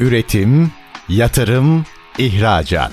[0.00, 0.70] Üretim,
[1.08, 1.84] yatırım,
[2.18, 2.92] ihracat.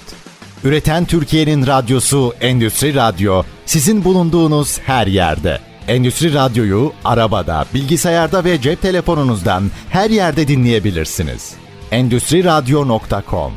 [0.63, 5.60] Üreten Türkiye'nin radyosu Endüstri Radyo sizin bulunduğunuz her yerde.
[5.88, 11.54] Endüstri Radyo'yu arabada, bilgisayarda ve cep telefonunuzdan her yerde dinleyebilirsiniz.
[11.92, 13.54] Endüstriradyo.com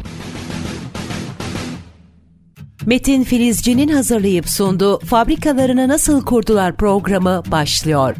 [2.86, 8.16] Metin Filizci'nin hazırlayıp sunduğu Fabrikalarını Nasıl Kurdular programı başlıyor.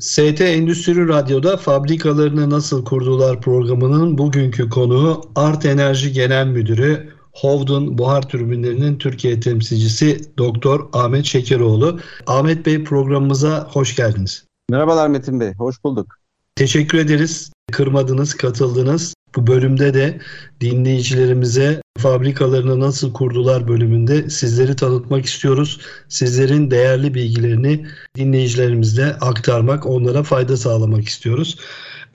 [0.00, 8.28] ST Endüstri Radyo'da fabrikalarını nasıl kurdular programının bugünkü konuğu Art Enerji Genel Müdürü Hovdun Buhar
[8.28, 12.00] Türbinlerinin Türkiye temsilcisi Doktor Ahmet Şekeroğlu.
[12.26, 14.44] Ahmet Bey programımıza hoş geldiniz.
[14.70, 16.14] Merhabalar Metin Bey, hoş bulduk.
[16.56, 17.52] Teşekkür ederiz.
[17.72, 19.14] Kırmadınız, katıldınız.
[19.36, 20.18] Bu bölümde de
[20.60, 25.80] dinleyicilerimize fabrikalarını nasıl kurdular bölümünde sizleri tanıtmak istiyoruz.
[26.08, 31.58] Sizlerin değerli bilgilerini dinleyicilerimizle aktarmak, onlara fayda sağlamak istiyoruz.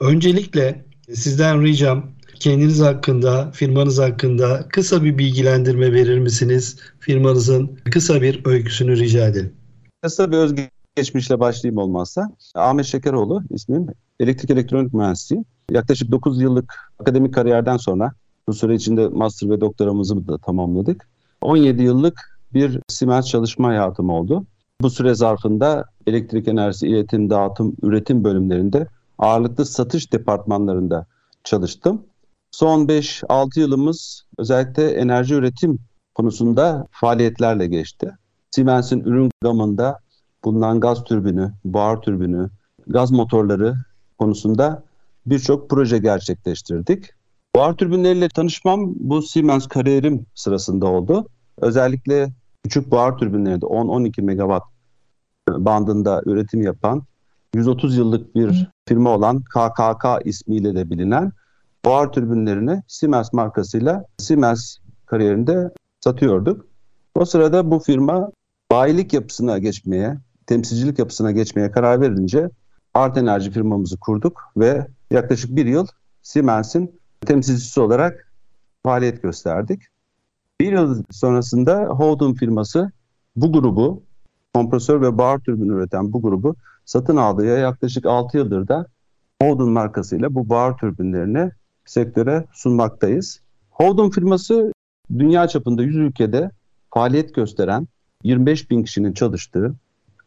[0.00, 6.76] Öncelikle sizden ricam kendiniz hakkında, firmanız hakkında kısa bir bilgilendirme verir misiniz?
[7.00, 9.52] Firmanızın kısa bir öyküsünü rica edelim.
[10.02, 12.30] Kısa bir özgeçmişle başlayayım olmazsa.
[12.54, 13.86] Ahmet Şekeroğlu ismim.
[14.20, 15.44] Elektrik elektronik mühendisiyim.
[15.70, 18.12] Yaklaşık 9 yıllık akademik kariyerden sonra
[18.48, 21.08] bu süre içinde master ve doktoramızı da tamamladık.
[21.40, 24.46] 17 yıllık bir Siemens çalışma hayatım oldu.
[24.80, 28.86] Bu süre zarfında elektrik enerjisi, iletim, dağıtım, üretim bölümlerinde
[29.18, 31.06] ağırlıklı satış departmanlarında
[31.44, 32.02] çalıştım.
[32.50, 35.78] Son 5-6 yılımız özellikle enerji üretim
[36.14, 38.10] konusunda faaliyetlerle geçti.
[38.50, 39.98] Siemens'in ürün gamında
[40.44, 42.50] bulunan gaz türbünü, buhar türbünü,
[42.86, 43.74] gaz motorları
[44.18, 44.85] konusunda
[45.26, 47.10] birçok proje gerçekleştirdik.
[47.56, 51.28] Buhar türbinleriyle tanışmam bu Siemens kariyerim sırasında oldu.
[51.60, 52.32] Özellikle
[52.64, 54.64] küçük buhar türbinlerinde 10-12 megawatt
[55.48, 57.02] bandında üretim yapan
[57.54, 61.32] 130 yıllık bir firma olan KKK ismiyle de bilinen
[61.84, 66.66] buhar türbinlerini Siemens markasıyla Siemens kariyerinde satıyorduk.
[67.14, 68.30] O sırada bu firma
[68.70, 72.50] bayilik yapısına geçmeye, temsilcilik yapısına geçmeye karar verince
[72.94, 75.86] Art Enerji firmamızı kurduk ve yaklaşık bir yıl
[76.22, 78.32] Siemens'in temsilcisi olarak
[78.82, 79.82] faaliyet gösterdik.
[80.60, 82.92] Bir yıl sonrasında Howden firması
[83.36, 84.02] bu grubu,
[84.54, 88.86] kompresör ve buhar türbini üreten bu grubu satın aldığı yaklaşık 6 yıldır da
[89.42, 91.50] Howden markasıyla bu buhar türbinlerini
[91.84, 93.40] sektöre sunmaktayız.
[93.70, 94.72] Howden firması
[95.18, 96.50] dünya çapında 100 ülkede
[96.94, 97.88] faaliyet gösteren
[98.22, 99.74] 25 bin kişinin çalıştığı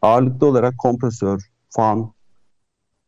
[0.01, 2.11] ağırlıklı olarak kompresör, fan,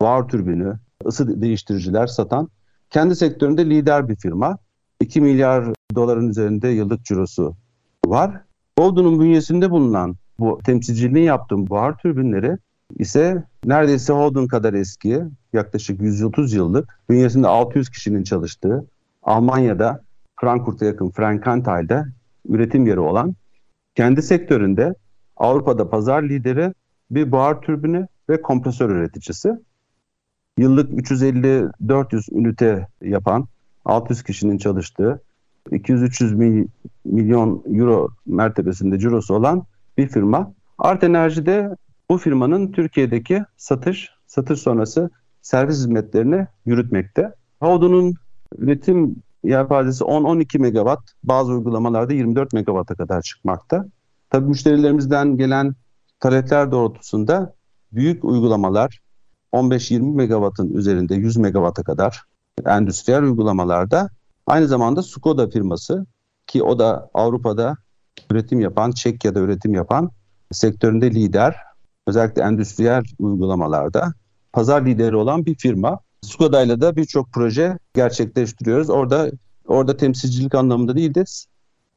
[0.02, 0.74] buhar türbini,
[1.06, 2.50] ısı değiştiriciler satan
[2.90, 4.58] kendi sektöründe lider bir firma.
[5.00, 7.56] 2 milyar doların üzerinde yıllık cirosu
[8.06, 8.42] var.
[8.80, 12.58] Howden'un bünyesinde bulunan bu temsilciliğini yaptığım buhar türbinleri
[13.00, 15.24] ise neredeyse Howden kadar eski,
[15.54, 18.86] yaklaşık 130 yıllık, bünyesinde 600 kişinin çalıştığı,
[19.24, 20.04] Almanya'da
[20.40, 22.06] Frankfurt'a yakın Frankentheil'de
[22.50, 23.36] üretim yeri olan,
[23.96, 24.94] kendi sektöründe
[25.38, 26.74] Avrupa'da pazar lideri
[27.12, 29.52] bir buhar türbini ve kompresör üreticisi.
[30.58, 33.48] Yıllık 350-400 ünite yapan,
[33.86, 35.22] 600 kişinin çalıştığı,
[35.70, 36.68] 200-300
[37.06, 39.64] milyon euro mertebesinde cirosu olan
[39.98, 40.54] bir firma.
[40.78, 41.76] Art Enerji'de
[42.10, 45.10] bu firmanın Türkiye'deki satış, satış sonrası
[45.42, 47.34] servis hizmetlerini yürütmekte.
[47.60, 48.16] Howden'un
[48.58, 53.86] üretim yelpazesi 10-12 megawatt, bazı uygulamalarda 24 megawatt'a kadar çıkmakta.
[54.30, 55.76] Tabii müşterilerimizden gelen
[56.20, 57.54] talepler doğrultusunda
[57.92, 59.01] büyük uygulamalar
[59.54, 62.24] 15-20 megawattın üzerinde 100 megawatt'a kadar
[62.66, 64.10] endüstriyel uygulamalarda
[64.48, 66.06] aynı zamanda Skoda firması
[66.48, 67.78] ki o da Avrupa'da
[68.32, 70.12] üretim yapan, Çekya'da üretim yapan
[70.52, 71.56] sektöründe lider
[72.08, 74.14] özellikle endüstriyel uygulamalarda
[74.54, 76.00] pazar lideri olan bir firma.
[76.22, 78.90] Skoda ile de birçok proje gerçekleştiriyoruz.
[78.90, 79.32] Orada
[79.68, 81.24] orada temsilcilik anlamında değil de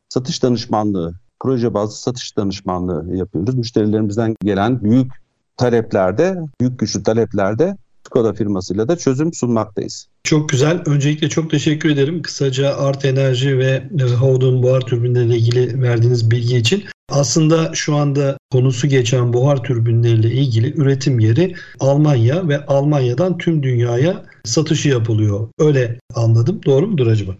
[0.09, 3.55] satış danışmanlığı, proje bazlı satış danışmanlığı yapıyoruz.
[3.55, 5.24] Müşterilerimizden gelen büyük
[5.57, 7.77] taleplerde, büyük güçlü taleplerde
[8.07, 10.07] Skoda firmasıyla da çözüm sunmaktayız.
[10.25, 10.83] Çok güzel.
[10.87, 12.23] Öncelikle çok teşekkür ederim.
[12.23, 13.83] Kısaca Art Enerji ve
[14.21, 16.85] Howden buhar türbinleriyle ilgili verdiğiniz bilgi için.
[17.09, 24.25] Aslında şu anda konusu geçen buhar türbinleriyle ilgili üretim yeri Almanya ve Almanya'dan tüm dünyaya
[24.45, 25.49] satışı yapılıyor.
[25.59, 26.61] Öyle anladım.
[26.67, 27.33] Doğru mudur acaba?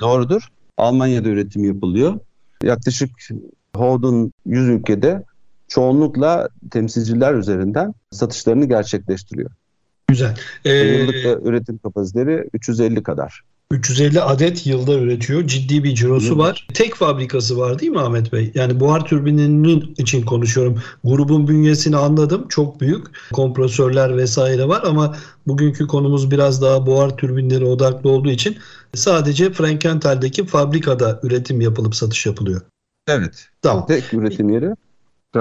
[0.00, 0.48] Doğrudur.
[0.78, 2.18] Almanya'da üretim yapılıyor.
[2.62, 3.10] Yaklaşık
[3.76, 5.24] Howden 100 ülkede
[5.74, 9.50] çoğunlukla temsilciler üzerinden satışlarını gerçekleştiriyor.
[10.08, 10.38] Güzel.
[10.64, 13.40] Ee, Yıllık üretim kapasiteleri 350 kadar.
[13.70, 15.46] 350 adet yılda üretiyor.
[15.46, 16.66] Ciddi bir cirosu var.
[16.74, 18.52] Tek fabrikası var değil mi Ahmet Bey?
[18.54, 20.82] Yani buhar türbininin için konuşuyorum.
[21.04, 22.46] Grubun bünyesini anladım.
[22.48, 23.06] Çok büyük.
[23.32, 25.16] Kompresörler vesaire var ama
[25.46, 28.56] bugünkü konumuz biraz daha buhar türbinleri odaklı olduğu için
[28.94, 32.60] sadece Frankenthal'deki fabrikada üretim yapılıp satış yapılıyor.
[33.08, 33.48] Evet.
[33.62, 33.86] Tamam.
[33.86, 34.74] Tek üretim yeri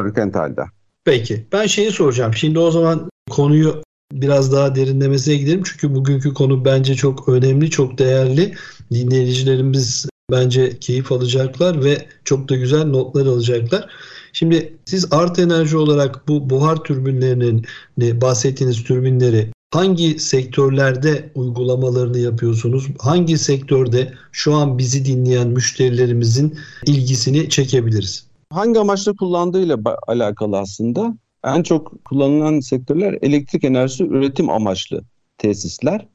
[0.01, 0.65] Frankenthal'da.
[1.05, 1.45] Peki.
[1.51, 2.33] Ben şeyi soracağım.
[2.33, 5.61] Şimdi o zaman konuyu biraz daha derinlemesine gidelim.
[5.65, 8.53] Çünkü bugünkü konu bence çok önemli, çok değerli.
[8.91, 13.89] Dinleyicilerimiz bence keyif alacaklar ve çok da güzel notlar alacaklar.
[14.33, 17.65] Şimdi siz art enerji olarak bu buhar türbinlerinin
[17.97, 22.87] bahsettiğiniz türbinleri hangi sektörlerde uygulamalarını yapıyorsunuz?
[22.99, 28.32] Hangi sektörde şu an bizi dinleyen müşterilerimizin ilgisini çekebiliriz?
[28.53, 29.77] Hangi amaçla kullandığıyla
[30.07, 31.17] alakalı aslında.
[31.43, 35.01] En çok kullanılan sektörler elektrik enerjisi üretim amaçlı
[35.37, 36.07] tesisler.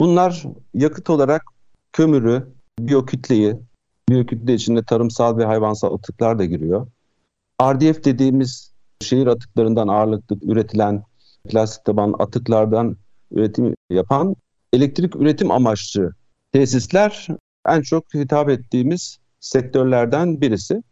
[0.00, 0.42] Bunlar
[0.74, 1.42] yakıt olarak
[1.92, 2.46] kömürü,
[2.78, 3.56] biyokütleyi,
[4.08, 6.86] biyokütle içinde tarımsal ve hayvansal atıklar da giriyor.
[7.62, 11.02] RDF dediğimiz şehir atıklarından ağırlıklı üretilen
[11.48, 12.96] plastik taban atıklardan
[13.30, 14.36] üretim yapan
[14.72, 16.14] elektrik üretim amaçlı
[16.52, 17.28] tesisler
[17.68, 20.82] en çok hitap ettiğimiz sektörlerden birisi.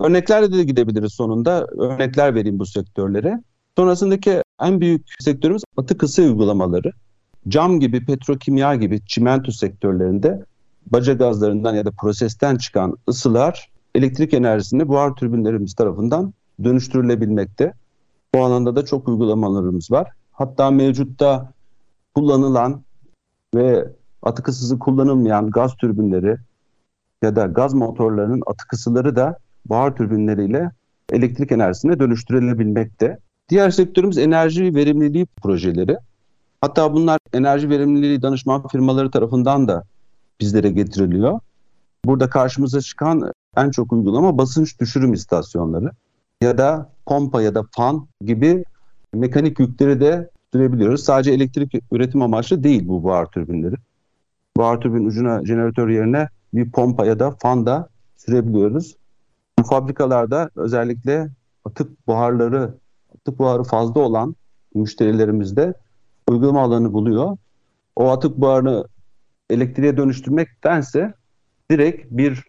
[0.00, 1.66] Örneklerle de gidebiliriz sonunda.
[1.78, 3.42] Örnekler vereyim bu sektörlere.
[3.76, 6.92] Sonrasındaki en büyük sektörümüz atık ısı uygulamaları.
[7.48, 10.44] Cam gibi, petrokimya gibi çimento sektörlerinde
[10.86, 16.34] baca gazlarından ya da prosesten çıkan ısılar elektrik enerjisini buhar türbinlerimiz tarafından
[16.64, 17.72] dönüştürülebilmekte.
[18.34, 20.08] Bu alanda da çok uygulamalarımız var.
[20.32, 21.52] Hatta mevcutta
[22.14, 22.82] kullanılan
[23.54, 23.88] ve
[24.22, 26.36] atık ısısı kullanılmayan gaz türbinleri
[27.22, 30.70] ya da gaz motorlarının atık ısıları da buhar türbinleriyle
[31.12, 33.18] elektrik enerjisine dönüştürülebilmekte.
[33.48, 35.96] Diğer sektörümüz enerji verimliliği projeleri.
[36.60, 39.84] Hatta bunlar enerji verimliliği danışman firmaları tarafından da
[40.40, 41.40] bizlere getiriliyor.
[42.04, 45.90] Burada karşımıza çıkan en çok uygulama basınç düşürüm istasyonları
[46.42, 48.64] ya da pompa ya da fan gibi
[49.14, 51.04] mekanik yükleri de sürebiliyoruz.
[51.04, 53.74] Sadece elektrik üretim amaçlı değil bu buhar türbinleri.
[54.56, 58.96] Buhar türbin ucuna jeneratör yerine bir pompa ya da fan da sürebiliyoruz.
[59.60, 61.28] Bu fabrikalarda özellikle
[61.64, 62.74] atık buharları,
[63.14, 64.36] atık buharı fazla olan
[64.74, 65.74] müşterilerimizde
[66.28, 67.36] uygulama alanı buluyor.
[67.96, 68.84] O atık buharını
[69.50, 71.14] elektriğe dönüştürmektense
[71.70, 72.44] direkt bir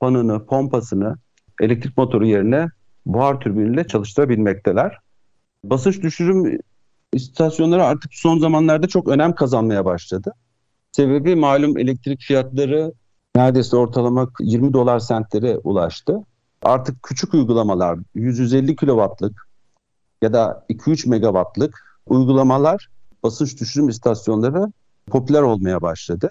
[0.00, 1.16] fanını, pompasını
[1.60, 2.68] elektrik motoru yerine
[3.06, 4.98] buhar türbiniyle çalıştırabilmekteler.
[5.64, 6.58] Basınç düşürüm
[7.12, 10.32] istasyonları artık son zamanlarda çok önem kazanmaya başladı.
[10.92, 12.92] Sebebi malum elektrik fiyatları
[13.36, 16.24] neredeyse ortalama 20 dolar sentlere ulaştı.
[16.62, 19.48] Artık küçük uygulamalar 150 kilowattlık
[20.22, 22.88] ya da 2-3 megawattlık uygulamalar
[23.22, 24.72] basınç düşürüm istasyonları
[25.06, 26.30] popüler olmaya başladı.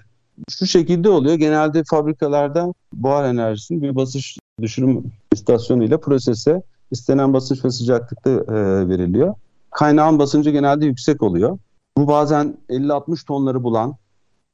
[0.50, 1.34] Şu şekilde oluyor.
[1.34, 8.88] Genelde fabrikalarda buhar enerjisinin bir basınç düşürüm istasyonu ile prosese istenen basınç ve sıcaklıkta e,
[8.88, 9.34] veriliyor.
[9.70, 11.58] Kaynağın basıncı genelde yüksek oluyor.
[11.96, 13.96] Bu bazen 50-60 tonları bulan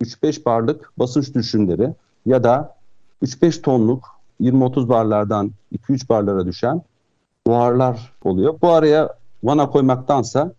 [0.03, 1.95] 3-5 barlık basınç düşümleri
[2.27, 2.77] ya da
[3.23, 6.83] 3-5 tonluk 20-30 barlardan 2-3 barlara düşen
[7.47, 8.61] buharlar oluyor.
[8.63, 9.09] Bu araya
[9.43, 10.53] vana koymaktansa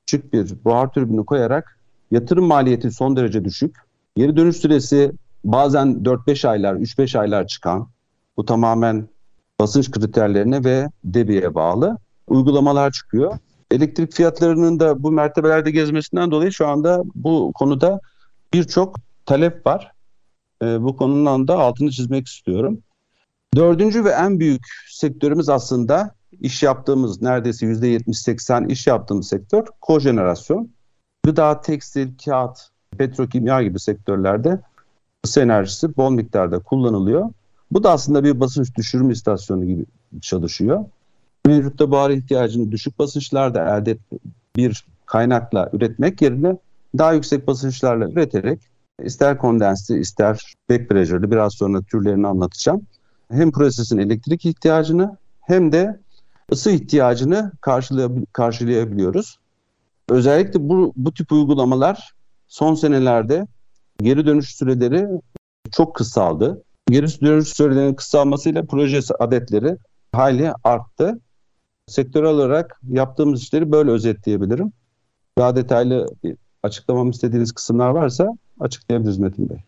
[0.00, 1.78] küçük bir buhar türbini koyarak
[2.10, 3.76] yatırım maliyeti son derece düşük.
[4.16, 5.12] Geri dönüş süresi
[5.44, 7.88] bazen 4-5 aylar, 3-5 aylar çıkan
[8.36, 9.08] bu tamamen
[9.60, 11.98] basınç kriterlerine ve debiye bağlı
[12.28, 13.38] uygulamalar çıkıyor.
[13.70, 18.00] Elektrik fiyatlarının da bu mertebelerde gezmesinden dolayı şu anda bu konuda
[18.54, 18.96] birçok
[19.26, 19.92] talep var.
[20.62, 22.78] E, bu konunun da altını çizmek istiyorum.
[23.56, 30.70] Dördüncü ve en büyük sektörümüz aslında iş yaptığımız neredeyse %70-80 iş yaptığımız sektör kojenerasyon.
[31.24, 32.58] Gıda, tekstil, kağıt,
[32.98, 34.60] petrokimya gibi sektörlerde
[35.26, 37.30] ısı enerjisi bol miktarda kullanılıyor.
[37.70, 39.84] Bu da aslında bir basınç düşürme istasyonu gibi
[40.20, 40.84] çalışıyor.
[41.46, 43.98] Mevcutta buhar ihtiyacını düşük basınçlarda elde
[44.56, 46.56] bir kaynakla üretmek yerine
[46.98, 48.60] daha yüksek basınçlarla üreterek
[49.02, 52.82] ister kondensli ister backpressure'lı biraz sonra türlerini anlatacağım.
[53.32, 56.00] Hem prosesin elektrik ihtiyacını hem de
[56.52, 57.52] ısı ihtiyacını
[58.32, 59.38] karşılayabiliyoruz.
[60.08, 62.12] Özellikle bu, bu tip uygulamalar
[62.48, 63.46] son senelerde
[64.02, 65.06] geri dönüş süreleri
[65.72, 66.62] çok kısaldı.
[66.90, 69.76] Geri dönüş sürelerinin kısalmasıyla proje adetleri
[70.12, 71.20] hali arttı.
[71.86, 74.72] Sektörel olarak yaptığımız işleri böyle özetleyebilirim.
[75.38, 76.06] Daha detaylı
[76.62, 78.28] açıklamam istediğiniz kısımlar varsa
[78.60, 79.58] açıklayabiliriz Metin Bey.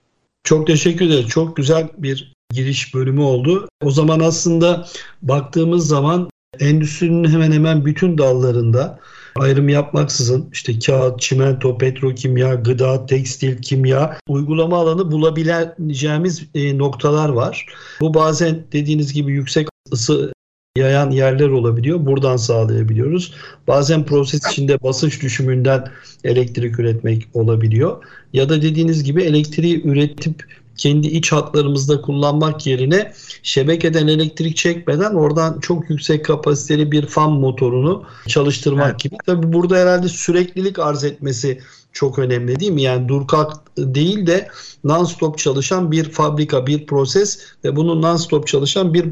[0.44, 1.28] Çok teşekkür ederim.
[1.28, 3.69] Çok güzel bir giriş bölümü oldu.
[3.83, 4.87] O zaman aslında
[5.23, 6.31] baktığımız zaman
[6.61, 8.99] endüstrinin hemen hemen bütün dallarında
[9.37, 17.67] ayrım yapmaksızın işte kağıt, çimento, petrokimya, gıda, tekstil, kimya uygulama alanı bulabileceğimiz e, noktalar var.
[18.01, 20.33] Bu bazen dediğiniz gibi yüksek ısı
[20.77, 22.07] yayan yerler olabiliyor.
[22.07, 23.35] Buradan sağlayabiliyoruz.
[23.69, 25.89] Bazen proses içinde basınç düşümünden
[26.25, 28.05] elektrik üretmek olabiliyor.
[28.33, 30.45] Ya da dediğiniz gibi elektriği üretip
[30.76, 33.12] kendi iç hatlarımızda kullanmak yerine
[33.43, 39.00] şebekeden elektrik çekmeden oradan çok yüksek kapasiteli bir fan motorunu çalıştırmak evet.
[39.00, 39.16] gibi.
[39.26, 41.61] Tabii burada herhalde süreklilik arz etmesi
[41.93, 42.83] çok önemli değil mi?
[42.83, 44.49] Yani durkak değil de
[44.85, 49.09] non-stop çalışan bir fabrika, bir proses ve bunun non-stop çalışan bir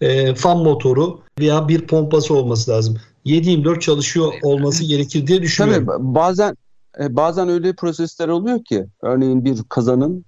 [0.00, 2.98] e, fan motoru veya bir pompası olması lazım.
[3.26, 5.86] 7-24 çalışıyor olması gerekir diye düşünüyorum.
[5.86, 6.56] Tabii bazen
[7.00, 10.24] e, bazen öyle prosesler oluyor ki örneğin bir kazanın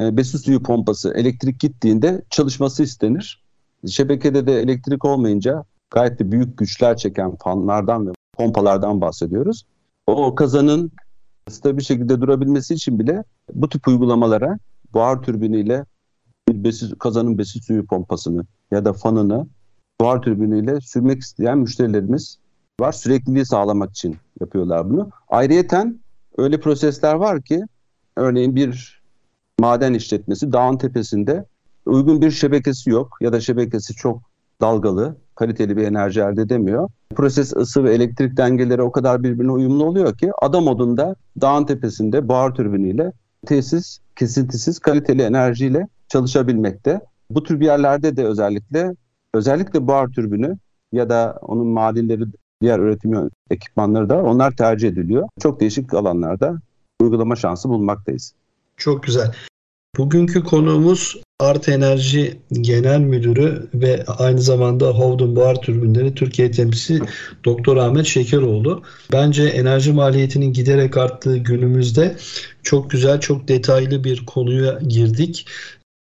[0.00, 3.44] e, besin suyu pompası elektrik gittiğinde çalışması istenir.
[3.86, 9.64] Şebekede de elektrik olmayınca gayet de büyük güçler çeken fanlardan ve pompalardan bahsediyoruz.
[10.06, 10.92] O kazanın
[11.48, 13.24] stabil şekilde durabilmesi için bile
[13.54, 14.58] bu tip uygulamalara
[14.94, 15.84] buhar türbiniyle
[16.48, 19.46] bir besin, kazanın besin suyu pompasını ya da fanını
[20.00, 22.38] buhar türbiniyle sürmek isteyen müşterilerimiz
[22.80, 22.92] var.
[22.92, 25.10] Sürekliliği sağlamak için yapıyorlar bunu.
[25.28, 26.00] Ayrıyeten
[26.38, 27.62] öyle prosesler var ki
[28.16, 29.03] örneğin bir
[29.58, 31.44] maden işletmesi dağın tepesinde
[31.86, 34.22] uygun bir şebekesi yok ya da şebekesi çok
[34.60, 36.88] dalgalı, kaliteli bir enerji elde edemiyor.
[37.14, 42.28] Proses ısı ve elektrik dengeleri o kadar birbirine uyumlu oluyor ki ada modunda dağın tepesinde
[42.28, 43.12] buhar türbiniyle
[43.46, 47.00] tesis kesintisiz kaliteli enerjiyle çalışabilmekte.
[47.30, 48.96] Bu tür bir yerlerde de özellikle
[49.34, 50.58] özellikle buhar türbünü
[50.92, 52.24] ya da onun madilleri
[52.60, 55.28] diğer üretim ekipmanları da onlar tercih ediliyor.
[55.40, 56.58] Çok değişik alanlarda
[57.00, 58.34] uygulama şansı bulmaktayız.
[58.76, 59.34] Çok güzel.
[59.96, 67.00] Bugünkü konuğumuz Art Enerji Genel Müdürü ve aynı zamanda Hovdun Buhar Türbinleri Türkiye temsilcisi
[67.44, 68.82] Doktor Ahmet Şekeroğlu.
[69.12, 72.16] Bence enerji maliyetinin giderek arttığı günümüzde
[72.62, 75.46] çok güzel, çok detaylı bir konuya girdik.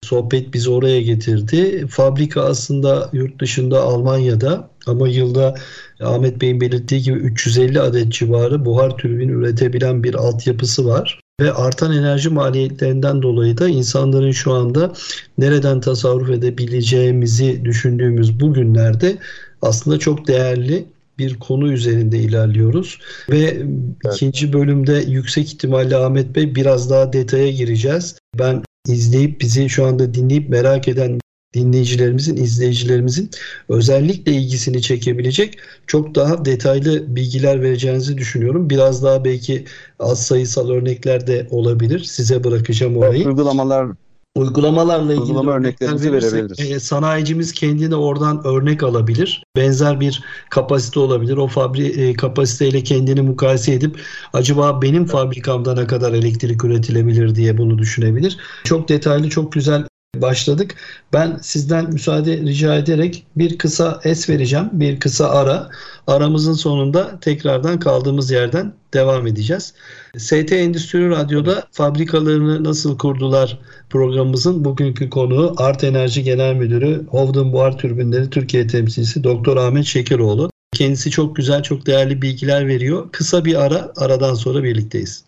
[0.03, 1.87] Sohbet bizi oraya getirdi.
[1.87, 5.55] Fabrika aslında yurt dışında Almanya'da ama yılda
[5.99, 11.19] Ahmet Bey'in belirttiği gibi 350 adet civarı buhar türbin üretebilen bir altyapısı var.
[11.41, 14.93] Ve artan enerji maliyetlerinden dolayı da insanların şu anda
[15.37, 19.17] nereden tasarruf edebileceğimizi düşündüğümüz bu günlerde
[19.61, 20.85] aslında çok değerli
[21.19, 22.99] bir konu üzerinde ilerliyoruz.
[23.29, 24.15] Ve evet.
[24.15, 28.19] ikinci bölümde yüksek ihtimalle Ahmet Bey biraz daha detaya gireceğiz.
[28.39, 31.19] Ben izleyip bizi şu anda dinleyip merak eden
[31.53, 33.29] dinleyicilerimizin, izleyicilerimizin
[33.69, 38.69] özellikle ilgisini çekebilecek çok daha detaylı bilgiler vereceğinizi düşünüyorum.
[38.69, 39.65] Biraz daha belki
[39.99, 41.99] az sayısal örnekler de olabilir.
[41.99, 43.27] Size bırakacağım orayı.
[43.27, 43.87] Uygulamalar
[44.35, 46.71] Uygulamalarla ilgili Uygulama örneklerimizi verebiliriz.
[46.71, 49.43] E, sanayicimiz kendine oradan örnek alabilir.
[49.55, 51.37] Benzer bir kapasite olabilir.
[51.37, 53.99] O fabri e, kapasiteyle kendini mukayese edip
[54.33, 58.37] acaba benim fabrikamda ne kadar elektrik üretilebilir diye bunu düşünebilir.
[58.63, 59.86] Çok detaylı, çok güzel
[60.21, 60.75] başladık.
[61.13, 64.69] Ben sizden müsaade rica ederek bir kısa es vereceğim.
[64.71, 65.69] Bir kısa ara.
[66.07, 69.73] Aramızın sonunda tekrardan kaldığımız yerden devam edeceğiz.
[70.17, 73.59] ST Endüstri Radyo'da fabrikalarını nasıl kurdular
[73.89, 80.49] programımızın bugünkü konuğu Art Enerji Genel Müdürü Hovden Buhar Türbinleri Türkiye temsilcisi Doktor Ahmet Şekeroğlu.
[80.73, 83.09] Kendisi çok güzel, çok değerli bilgiler veriyor.
[83.11, 85.23] Kısa bir ara, aradan sonra birlikteyiz.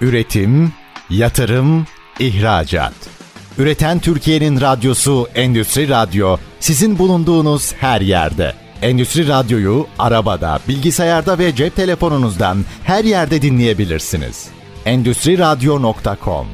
[0.00, 0.72] Üretim,
[1.10, 1.86] yatırım,
[2.20, 3.21] ihracat.
[3.58, 8.52] Üreten Türkiye'nin radyosu Endüstri Radyo sizin bulunduğunuz her yerde.
[8.82, 14.48] Endüstri Radyo'yu arabada, bilgisayarda ve cep telefonunuzdan her yerde dinleyebilirsiniz.
[14.84, 16.46] Endüstri Radyo.com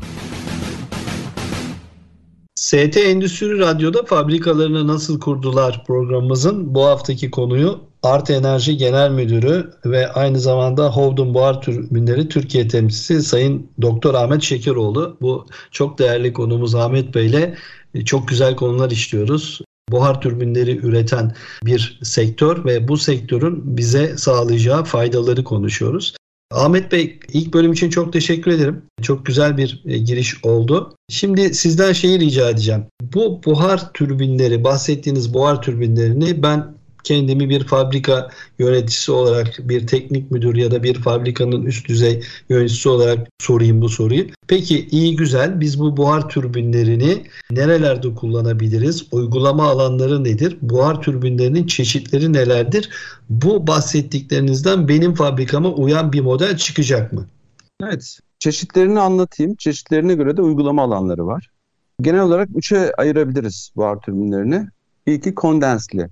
[2.55, 10.13] ST Endüstri Radyo'da fabrikalarını nasıl kurdular programımızın bu haftaki konuyu Art Enerji Genel Müdürü ve
[10.13, 15.17] aynı zamanda Hovdun Buhar Türbinleri Türkiye temsilcisi Sayın Doktor Ahmet Şekeroğlu.
[15.21, 17.55] Bu çok değerli konumuz Ahmet Bey ile
[18.05, 19.61] çok güzel konular işliyoruz.
[19.91, 26.15] Buhar türbinleri üreten bir sektör ve bu sektörün bize sağlayacağı faydaları konuşuyoruz.
[26.51, 28.83] Ahmet Bey ilk bölüm için çok teşekkür ederim.
[29.03, 30.95] Çok güzel bir e, giriş oldu.
[31.09, 32.85] Şimdi sizden şeyi rica edeceğim.
[33.15, 36.78] Bu buhar türbinleri, bahsettiğiniz buhar türbinlerini ben
[37.09, 42.89] kendimi bir fabrika yöneticisi olarak bir teknik müdür ya da bir fabrikanın üst düzey yöneticisi
[42.89, 44.25] olarak sorayım bu soruyu.
[44.49, 49.07] Peki iyi güzel biz bu buhar türbinlerini nerelerde kullanabiliriz?
[49.13, 50.59] Uygulama alanları nedir?
[50.63, 52.91] Buhar türbinlerinin çeşitleri nelerdir?
[53.31, 57.27] Bu bahsettiklerinizden benim fabrikama uyan bir model çıkacak mı?
[57.83, 58.19] Evet.
[58.39, 59.55] Çeşitlerini anlatayım.
[59.55, 61.49] Çeşitlerine göre de uygulama alanları var.
[62.03, 64.69] Genel olarak üçe ayırabiliriz buhar türbinlerini.
[65.07, 66.09] İlki kondensli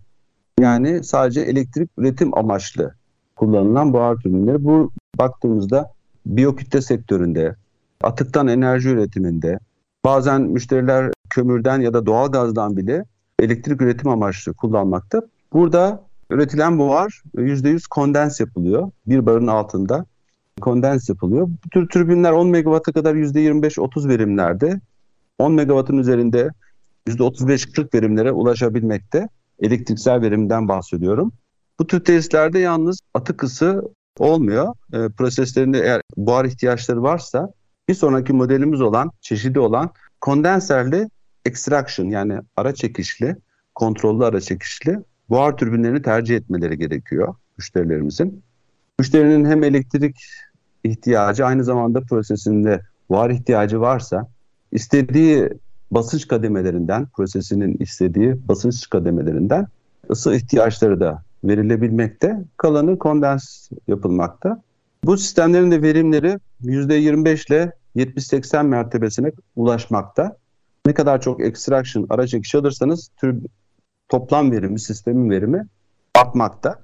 [0.61, 2.95] yani sadece elektrik üretim amaçlı
[3.37, 4.65] kullanılan buhar türbinleri.
[4.65, 5.93] Bu baktığımızda
[6.27, 7.55] biyokütle sektöründe,
[8.03, 9.59] atıktan enerji üretiminde,
[10.05, 13.05] bazen müşteriler kömürden ya da doğal gazdan bile
[13.41, 15.23] elektrik üretim amaçlı kullanmakta.
[15.53, 18.91] Burada üretilen buhar %100 kondens yapılıyor.
[19.07, 20.07] Bir barın altında
[20.61, 21.49] kondens yapılıyor.
[21.65, 24.81] Bu tür türbinler 10 megawatt'a kadar %25-30 verimlerde,
[25.39, 26.51] 10 megawattın üzerinde
[27.07, 29.29] %35-40 verimlere ulaşabilmekte.
[29.61, 31.33] Elektriksel verimden bahsediyorum.
[31.79, 33.83] Bu tür tesislerde yalnız atık ısı
[34.19, 34.75] olmuyor.
[34.93, 37.53] E, proseslerinde eğer buhar ihtiyaçları varsa
[37.89, 41.09] bir sonraki modelimiz olan, çeşidi olan kondenserli
[41.45, 43.37] extraction yani ara çekişli,
[43.75, 44.99] kontrollü ara çekişli
[45.31, 48.43] buhar türbinlerini tercih etmeleri gerekiyor müşterilerimizin.
[48.99, 50.17] Müşterinin hem elektrik
[50.85, 54.29] ihtiyacı aynı zamanda prosesinde buhar ihtiyacı varsa
[54.73, 55.49] istediği
[55.90, 59.66] basınç kademelerinden, prosesinin istediği basınç kademelerinden
[60.11, 62.45] ısı ihtiyaçları da verilebilmekte.
[62.57, 64.62] Kalanı kondens yapılmakta.
[65.05, 70.37] Bu sistemlerin de verimleri %25 ile 70-80 mertebesine ulaşmakta.
[70.87, 73.43] Ne kadar çok extraction, ara çekiş alırsanız tür,
[74.09, 75.66] toplam verimi, sistemin verimi
[76.14, 76.78] artmakta.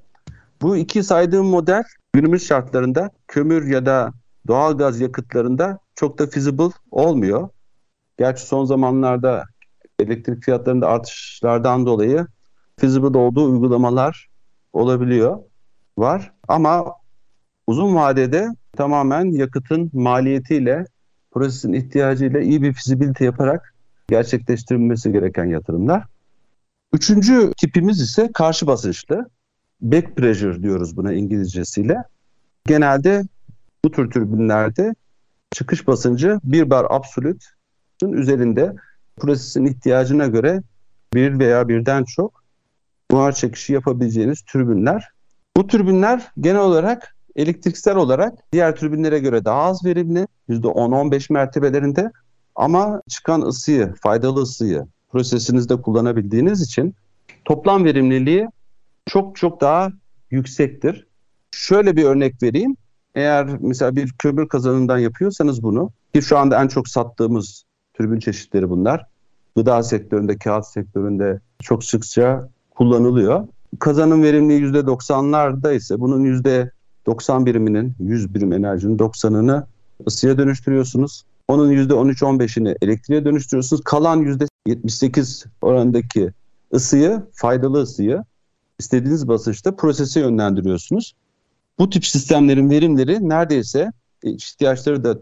[0.62, 4.12] Bu iki saydığım model günümüz şartlarında kömür ya da
[4.46, 7.48] doğal gaz yakıtlarında çok da feasible olmuyor.
[8.18, 9.44] Gerçi son zamanlarda
[9.98, 12.26] elektrik fiyatlarında artışlardan dolayı
[12.80, 14.28] feasible olduğu uygulamalar
[14.72, 15.38] olabiliyor,
[15.98, 16.32] var.
[16.48, 16.94] Ama
[17.66, 20.84] uzun vadede tamamen yakıtın maliyetiyle,
[21.30, 23.74] prosesin ihtiyacıyla iyi bir fizibilite yaparak
[24.08, 26.04] gerçekleştirilmesi gereken yatırımlar.
[26.92, 29.30] Üçüncü tipimiz ise karşı basınçlı.
[29.80, 31.96] Back pressure diyoruz buna İngilizcesiyle.
[32.66, 33.22] Genelde
[33.84, 34.94] bu tür türbinlerde
[35.50, 37.44] çıkış basıncı bir bar absolut
[38.08, 38.74] üzerinde
[39.16, 40.62] prosesin ihtiyacına göre
[41.14, 42.42] bir veya birden çok
[43.10, 45.08] buhar çekişi yapabileceğiniz türbinler.
[45.56, 52.10] Bu türbinler genel olarak elektriksel olarak diğer türbinlere göre daha az verimli, %10-15 mertebelerinde
[52.54, 56.94] ama çıkan ısıyı, faydalı ısıyı prosesinizde kullanabildiğiniz için
[57.44, 58.48] toplam verimliliği
[59.06, 59.90] çok çok daha
[60.30, 61.06] yüksektir.
[61.50, 62.76] Şöyle bir örnek vereyim.
[63.14, 68.70] Eğer mesela bir kömür kazanından yapıyorsanız bunu ki şu anda en çok sattığımız türbin çeşitleri
[68.70, 69.06] bunlar.
[69.56, 73.48] Gıda sektöründe, kağıt sektöründe çok sıkça kullanılıyor.
[73.78, 76.24] Kazanın verimliliği %90'larda ise bunun
[77.06, 79.64] %90 biriminin, 100 birim enerjinin 90'ını
[80.06, 81.24] ısıya dönüştürüyorsunuz.
[81.48, 83.82] Onun %13-15'ini elektriğe dönüştürüyorsunuz.
[83.84, 84.38] Kalan
[84.68, 86.30] %78 oranındaki
[86.74, 88.24] ısıyı, faydalı ısıyı
[88.78, 91.14] istediğiniz basınçta prosese yönlendiriyorsunuz.
[91.78, 95.18] Bu tip sistemlerin verimleri neredeyse ihtiyaçları da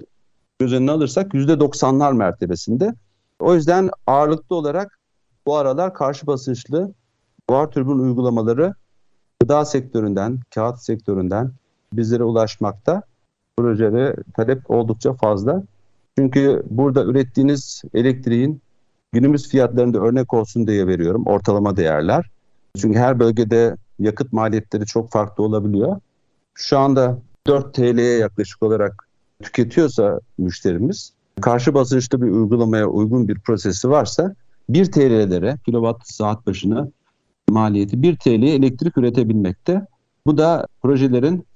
[0.61, 2.95] göz önüne alırsak %90'lar mertebesinde.
[3.39, 4.99] O yüzden ağırlıklı olarak
[5.47, 6.93] bu aralar karşı basınçlı
[7.49, 8.75] buhar türbin uygulamaları
[9.41, 11.53] gıda sektöründen, kağıt sektöründen
[11.93, 13.03] bizlere ulaşmakta.
[13.57, 15.63] Projede talep oldukça fazla.
[16.19, 18.63] Çünkü burada ürettiğiniz elektriğin
[19.13, 22.31] günümüz fiyatlarında örnek olsun diye veriyorum ortalama değerler.
[22.77, 26.01] Çünkü her bölgede yakıt maliyetleri çok farklı olabiliyor.
[26.55, 29.10] Şu anda 4 TL'ye yaklaşık olarak
[29.43, 34.35] tüketiyorsa müşterimiz karşı basınçlı bir uygulamaya uygun bir prosesi varsa
[34.69, 36.89] 1 TL'lere kilowatt saat başına
[37.49, 39.87] maliyeti 1 TL'ye elektrik üretebilmekte.
[40.27, 41.47] Bu da projelerin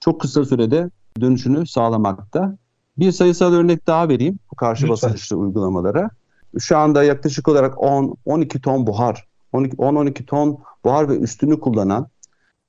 [0.00, 2.56] çok kısa sürede dönüşünü sağlamakta.
[2.98, 4.92] Bir sayısal örnek daha vereyim bu karşı Lütfen.
[4.92, 6.10] basınçlı uygulamalara.
[6.58, 12.06] Şu anda yaklaşık olarak 10-12 ton buhar, 10-12 ton buhar ve üstünü kullanan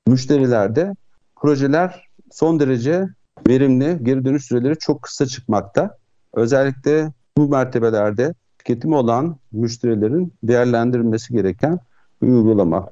[0.08, 0.96] müşterilerde
[1.36, 3.08] projeler son derece
[3.48, 5.98] verimli, geri dönüş süreleri çok kısa çıkmakta.
[6.34, 11.80] Özellikle bu mertebelerde tüketimi olan müşterilerin değerlendirilmesi gereken
[12.22, 12.90] bir uygulama.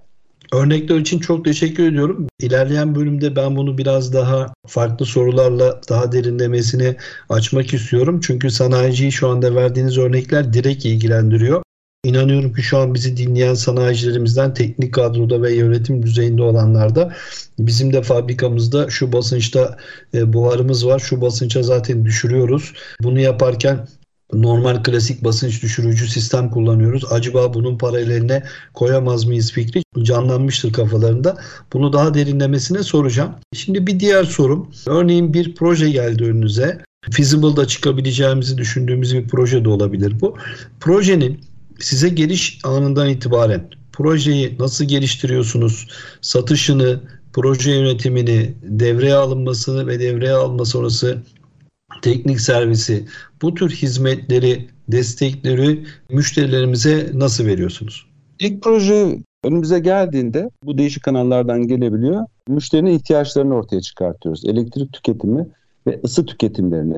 [0.54, 2.28] Örnekler için çok teşekkür ediyorum.
[2.40, 6.96] İlerleyen bölümde ben bunu biraz daha farklı sorularla daha derinlemesine
[7.30, 8.20] açmak istiyorum.
[8.24, 11.64] Çünkü sanayiciyi şu anda verdiğiniz örnekler direkt ilgilendiriyor.
[12.06, 17.14] İnanıyorum ki şu an bizi dinleyen sanayicilerimizden teknik kadroda ve yönetim düzeyinde olanlar da
[17.60, 19.78] bizim de fabrikamızda şu basınçta
[20.14, 21.00] e, buharımız var.
[21.00, 22.74] Şu basınça zaten düşürüyoruz.
[23.04, 23.88] Bunu yaparken
[24.34, 27.06] normal klasik basınç düşürücü sistem kullanıyoruz.
[27.12, 31.38] Acaba bunun paralelinde koyamaz mıyız fikri canlanmıştır kafalarında.
[31.74, 33.36] Bunu daha derinlemesine soracağım.
[33.54, 34.72] Şimdi bir diğer sorum.
[34.88, 36.82] Örneğin bir proje geldi önünüze.
[37.12, 40.38] Feasible'da çıkabileceğimizi düşündüğümüz bir proje de olabilir bu.
[40.80, 41.51] Projenin
[41.84, 45.88] size geliş anından itibaren projeyi nasıl geliştiriyorsunuz?
[46.22, 47.00] Satışını,
[47.34, 51.18] proje yönetimini, devreye alınmasını ve devreye alma sonrası
[52.02, 53.06] teknik servisi
[53.42, 58.06] bu tür hizmetleri, destekleri müşterilerimize nasıl veriyorsunuz?
[58.40, 62.26] İlk proje önümüze geldiğinde bu değişik kanallardan gelebiliyor.
[62.48, 64.46] müşterinin ihtiyaçlarını ortaya çıkartıyoruz.
[64.46, 65.48] Elektrik tüketimi
[65.88, 66.98] ve ısı tüketimlerini.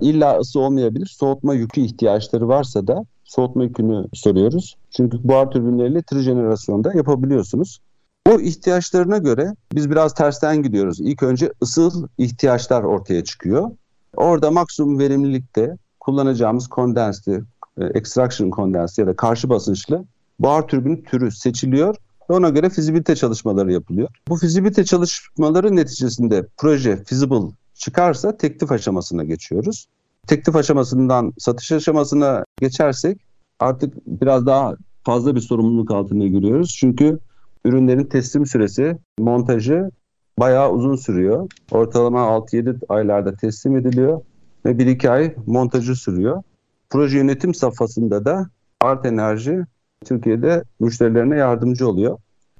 [0.00, 1.06] İlla ısı olmayabilir.
[1.06, 4.76] Soğutma yükü ihtiyaçları varsa da soğutma yükünü soruyoruz.
[4.90, 7.80] Çünkü buhar türbinleriyle trijenerasyonda yapabiliyorsunuz.
[8.26, 11.00] Bu ihtiyaçlarına göre biz biraz tersten gidiyoruz.
[11.00, 13.70] İlk önce ısıl ihtiyaçlar ortaya çıkıyor.
[14.16, 17.40] Orada maksimum verimlilikte kullanacağımız kondensli,
[17.80, 20.04] e, extraction kondensli ya da karşı basınçlı
[20.38, 21.96] buhar türbini türü seçiliyor
[22.30, 24.08] ve ona göre fizibilite çalışmaları yapılıyor.
[24.28, 29.86] Bu fizibilite çalışmaları neticesinde proje feasible çıkarsa teklif aşamasına geçiyoruz.
[30.26, 33.20] Teklif aşamasından satış aşamasına geçersek
[33.58, 36.76] artık biraz daha fazla bir sorumluluk altına giriyoruz.
[36.78, 37.18] Çünkü
[37.64, 39.90] ürünlerin teslim süresi, montajı
[40.38, 41.48] bayağı uzun sürüyor.
[41.70, 44.20] Ortalama 6-7 aylarda teslim ediliyor
[44.66, 46.42] ve 1-2 ay montajı sürüyor.
[46.90, 49.64] Proje yönetim safhasında da Art Enerji
[50.04, 52.18] Türkiye'de müşterilerine yardımcı oluyor.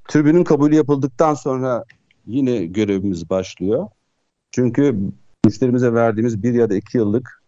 [0.09, 1.85] Türbinin kabulü yapıldıktan sonra
[2.27, 3.87] yine görevimiz başlıyor.
[4.53, 4.96] Çünkü
[5.44, 7.39] müşterimize verdiğimiz bir ya da iki yıllık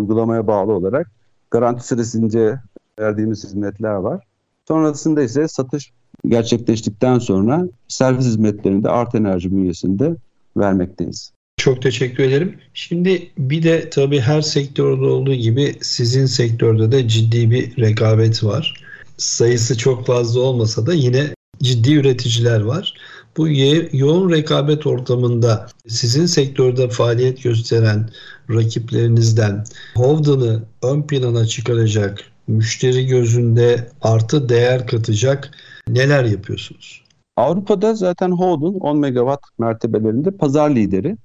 [0.00, 1.10] uygulamaya bağlı olarak
[1.50, 2.58] garanti süresince
[2.98, 4.24] verdiğimiz hizmetler var.
[4.68, 5.92] Sonrasında ise satış
[6.28, 10.16] gerçekleştikten sonra servis hizmetlerini de Art Enerji bünyesinde
[10.56, 11.32] vermekteyiz.
[11.56, 12.56] Çok teşekkür ederim.
[12.74, 18.84] Şimdi bir de tabii her sektörde olduğu gibi sizin sektörde de ciddi bir rekabet var.
[19.16, 22.94] Sayısı çok fazla olmasa da yine ciddi üreticiler var.
[23.36, 23.48] Bu
[23.92, 28.08] yoğun rekabet ortamında sizin sektörde faaliyet gösteren
[28.50, 35.50] rakiplerinizden Hovdan'ı ön plana çıkaracak, müşteri gözünde artı değer katacak
[35.88, 37.04] neler yapıyorsunuz?
[37.36, 41.16] Avrupa'da zaten Howden 10 megawatt mertebelerinde pazar lideri.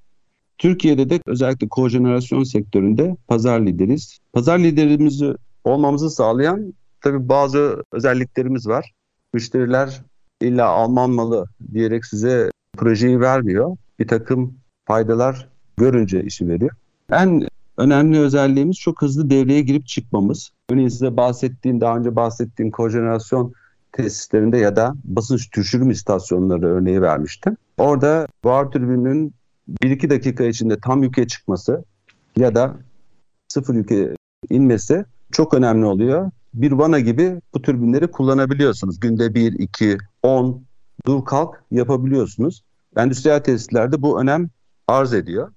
[0.58, 4.18] Türkiye'de de özellikle kojenerasyon sektöründe pazar lideriz.
[4.34, 8.92] Pazar liderimizi olmamızı sağlayan tabii bazı özelliklerimiz var.
[9.34, 10.02] Müşteriler
[10.42, 13.78] illa Alman malı diyerek size projeyi vermiyor.
[14.00, 14.54] Bir takım
[14.88, 16.72] faydalar görünce işi veriyor.
[17.12, 17.48] En
[17.78, 20.52] önemli özelliğimiz çok hızlı devreye girip çıkmamız.
[20.70, 23.54] Örneğin size bahsettiğim, daha önce bahsettiğim kojenerasyon
[23.92, 27.58] tesislerinde ya da basınç düşürüm istasyonları örneği vermiştim.
[27.78, 29.34] Orada buhar türbünün
[29.84, 31.84] 1-2 dakika içinde tam yüke çıkması
[32.38, 32.76] ya da
[33.48, 34.16] sıfır yüke
[34.50, 36.32] inmesi çok önemli oluyor.
[36.54, 39.00] Bir vana gibi bu türbinleri kullanabiliyorsunuz.
[39.00, 40.64] Günde 1, 2, 10
[41.06, 42.64] dur kalk yapabiliyorsunuz.
[42.98, 44.50] Endüstriyel tesislerde bu önem
[44.88, 45.52] arz ediyor.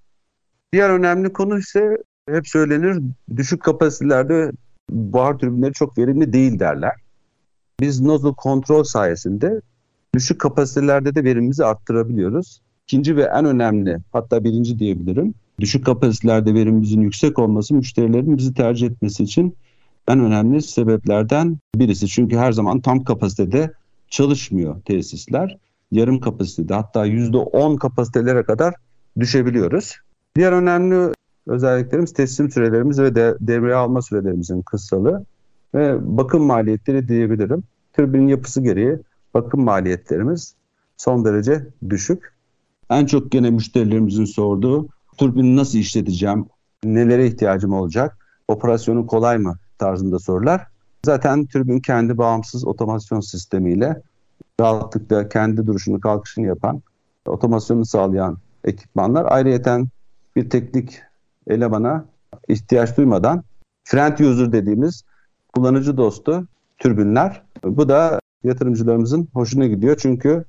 [0.75, 1.97] Diğer önemli konu ise
[2.29, 3.03] hep söylenir
[3.37, 4.53] düşük kapasitelerde
[4.91, 6.93] buhar türbinleri çok verimli değil derler.
[7.81, 9.61] Biz nozzle kontrol sayesinde
[10.15, 12.61] düşük kapasitelerde de verimimizi arttırabiliyoruz.
[12.87, 15.35] İkinci ve en önemli hatta birinci diyebilirim.
[15.61, 19.57] Düşük kapasitelerde verimimizin yüksek olması müşterilerin bizi tercih etmesi için
[20.09, 22.09] en önemli sebeplerden birisi.
[22.09, 23.73] Çünkü her zaman tam kapasitede
[24.09, 25.59] çalışmıyor tesisler.
[25.93, 28.75] Yarım kapasitede hatta %10 kapasitelere kadar
[29.21, 30.04] düşebiliyoruz.
[30.37, 31.13] Diğer önemli
[31.47, 35.25] özelliklerimiz teslim sürelerimiz ve de, devreye alma sürelerimizin kısalığı
[35.75, 37.65] ve bakım maliyetleri diyebilirim.
[37.93, 38.99] Türbinin yapısı gereği
[39.35, 40.55] bakım maliyetlerimiz
[40.97, 42.35] son derece düşük.
[42.91, 46.47] En çok gene müşterilerimizin sorduğu türbini nasıl işleteceğim,
[46.85, 48.19] nelere ihtiyacım olacak,
[48.49, 50.67] operasyonu kolay mı tarzında sorular.
[51.05, 54.03] Zaten türbin kendi bağımsız otomasyon sistemiyle
[54.61, 56.83] rahatlıkla kendi duruşunu kalkışını yapan,
[57.27, 59.33] otomasyonu sağlayan ekipmanlar.
[59.33, 59.89] Ayrıyeten
[60.37, 61.01] bir teknik
[61.47, 62.05] elemana
[62.49, 63.45] ihtiyaç duymadan
[63.85, 65.03] friend user dediğimiz
[65.55, 66.47] kullanıcı dostu
[66.79, 67.43] türbinler.
[67.65, 70.45] Bu da yatırımcılarımızın hoşuna gidiyor çünkü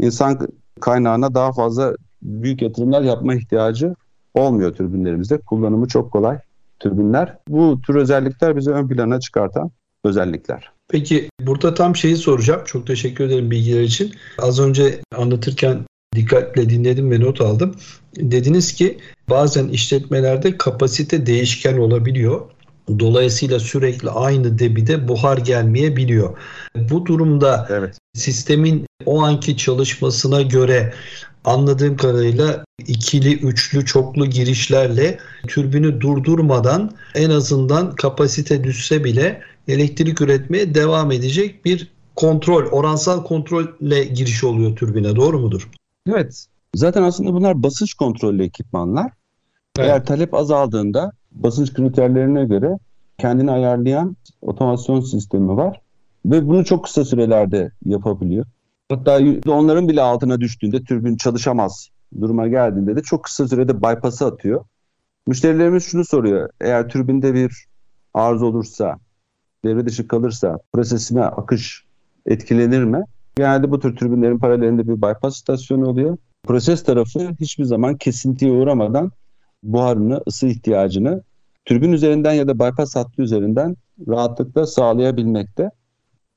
[0.00, 0.48] insan
[0.80, 3.94] kaynağına daha fazla büyük yatırımlar yapma ihtiyacı
[4.34, 5.38] olmuyor türbinlerimizde.
[5.38, 6.38] Kullanımı çok kolay
[6.80, 7.36] türbinler.
[7.48, 9.70] Bu tür özellikler bizi ön plana çıkartan
[10.04, 10.70] özellikler.
[10.88, 12.60] Peki burada tam şeyi soracağım.
[12.64, 14.12] Çok teşekkür ederim bilgiler için.
[14.38, 15.78] Az önce anlatırken
[16.14, 17.74] dikkatle dinledim ve not aldım.
[18.16, 18.98] Dediniz ki
[19.30, 22.40] bazen işletmelerde kapasite değişken olabiliyor.
[22.98, 26.38] Dolayısıyla sürekli aynı debide buhar gelmeyebiliyor.
[26.76, 27.98] Bu durumda evet.
[28.14, 30.94] sistemin o anki çalışmasına göre
[31.44, 35.18] anladığım kadarıyla ikili, üçlü, çoklu girişlerle
[35.48, 44.04] türbünü durdurmadan en azından kapasite düşse bile elektrik üretmeye devam edecek bir kontrol, oransal kontrolle
[44.04, 45.16] giriş oluyor türbine.
[45.16, 45.68] Doğru mudur?
[46.10, 46.46] Evet.
[46.74, 49.12] Zaten aslında bunlar basınç kontrollü ekipmanlar.
[49.78, 49.88] Evet.
[49.88, 52.78] Eğer talep azaldığında basınç kriterlerine göre
[53.18, 55.80] kendini ayarlayan otomasyon sistemi var.
[56.26, 58.46] Ve bunu çok kısa sürelerde yapabiliyor.
[58.88, 61.88] Hatta onların bile altına düştüğünde türbin çalışamaz
[62.20, 64.64] duruma geldiğinde de çok kısa sürede bypass'ı atıyor.
[65.26, 66.50] Müşterilerimiz şunu soruyor.
[66.60, 67.66] Eğer türbinde bir
[68.14, 68.98] arıza olursa,
[69.64, 71.84] devre dışı kalırsa prosesine akış
[72.26, 73.04] etkilenir mi?
[73.40, 76.16] Genelde bu tür türbinlerin paralelinde bir bypass istasyonu oluyor.
[76.44, 79.12] Proses tarafı hiçbir zaman kesintiye uğramadan
[79.62, 81.22] buharını, ısı ihtiyacını
[81.64, 83.76] türbin üzerinden ya da bypass hattı üzerinden
[84.08, 85.70] rahatlıkla sağlayabilmekte.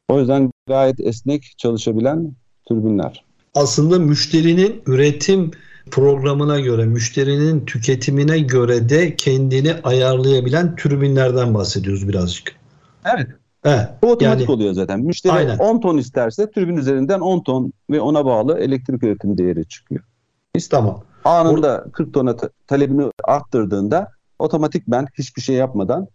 [0.10, 2.34] O yüzden gayet esnek çalışabilen
[2.68, 3.24] türbinler.
[3.56, 5.52] Aslında müşterinin üretim
[5.92, 12.56] programına göre, müşterinin tüketimine göre de kendini ayarlayabilen türbinlerden bahsediyoruz birazcık.
[13.16, 13.28] Evet.
[13.66, 13.88] Evet.
[14.04, 15.00] Bu otomatik yani, oluyor zaten.
[15.00, 15.58] Müşteri aynen.
[15.58, 20.04] 10 ton isterse türbin üzerinden 10 ton ve ona bağlı elektrik üretim değeri çıkıyor.
[20.70, 21.04] Tamam.
[21.26, 22.36] Anında 40 tona
[22.68, 26.08] talebini arttırdığında otomatikmen hiçbir şey yapmadan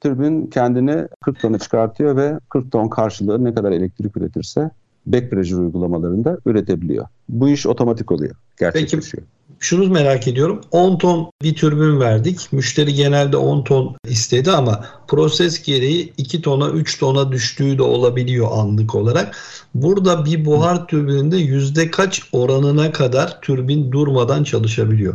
[0.00, 4.70] türbin kendini 40 tona çıkartıyor ve 40 ton karşılığı ne kadar elektrik üretirse
[5.06, 7.06] back pressure uygulamalarında üretebiliyor.
[7.28, 8.34] Bu iş otomatik oluyor.
[8.58, 9.22] Gerçekleşiyor.
[9.22, 10.60] Peki şunu merak ediyorum.
[10.70, 12.52] 10 ton bir türbün verdik.
[12.52, 18.48] Müşteri genelde 10 ton istedi ama proses gereği 2 tona 3 tona düştüğü de olabiliyor
[18.52, 19.36] anlık olarak.
[19.74, 25.14] Burada bir buhar türbininde yüzde kaç oranına kadar türbin durmadan çalışabiliyor?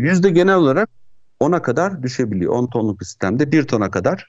[0.00, 0.88] Yüzde genel olarak
[1.40, 2.52] 10'a kadar düşebiliyor.
[2.52, 4.26] 10 tonluk sistemde 1 tona kadar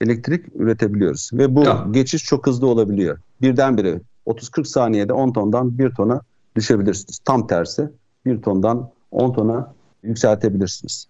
[0.00, 1.30] elektrik üretebiliyoruz.
[1.32, 1.92] Ve bu tamam.
[1.92, 3.18] geçiş çok hızlı olabiliyor.
[3.42, 6.20] Birdenbire 30-40 saniyede 10 tondan 1 tona
[6.56, 7.18] düşebilirsiniz.
[7.24, 7.88] Tam tersi
[8.26, 11.06] 1 tondan 10 tona yükseltebilirsiniz.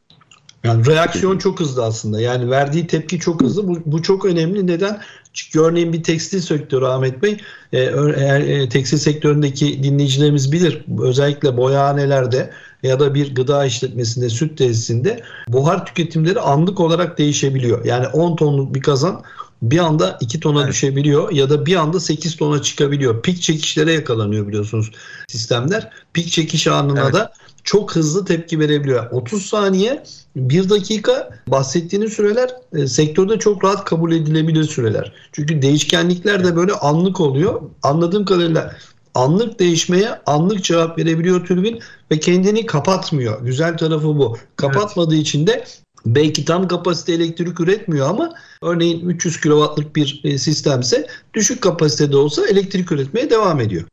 [0.64, 2.20] Yani reaksiyon çok hızlı aslında.
[2.20, 3.68] Yani verdiği tepki çok hızlı.
[3.68, 4.66] Bu, bu çok önemli.
[4.66, 5.00] Neden?
[5.32, 7.36] Çünkü örneğin bir tekstil sektörü Ahmet Bey,
[7.72, 7.78] e,
[8.16, 10.84] eğer e, tekstil sektöründeki dinleyicilerimiz bilir.
[11.02, 12.50] Özellikle boyahanelerde
[12.82, 17.84] ya da bir gıda işletmesinde, süt tesisinde buhar tüketimleri anlık olarak değişebiliyor.
[17.84, 19.22] Yani 10 tonluk bir kazan
[19.70, 20.70] bir anda 2 tona evet.
[20.70, 23.22] düşebiliyor ya da bir anda 8 tona çıkabiliyor.
[23.22, 24.90] Pik çekişlere yakalanıyor biliyorsunuz
[25.28, 25.90] sistemler.
[26.12, 27.14] Pik çekiş anına evet.
[27.14, 27.32] da
[27.64, 29.10] çok hızlı tepki verebiliyor.
[29.10, 30.04] 30 saniye
[30.36, 35.12] 1 dakika bahsettiğiniz süreler e, sektörde çok rahat kabul edilebilir süreler.
[35.32, 37.62] Çünkü değişkenlikler de böyle anlık oluyor.
[37.82, 38.76] Anladığım kadarıyla
[39.14, 43.42] anlık değişmeye anlık cevap verebiliyor türbin ve kendini kapatmıyor.
[43.42, 44.36] Güzel tarafı bu.
[44.56, 45.26] Kapatmadığı evet.
[45.26, 45.64] için de
[46.06, 52.46] belki tam kapasite elektrik üretmiyor ama örneğin 300 kW'lık bir e, sistemse düşük kapasitede olsa
[52.46, 53.84] elektrik üretmeye devam ediyor.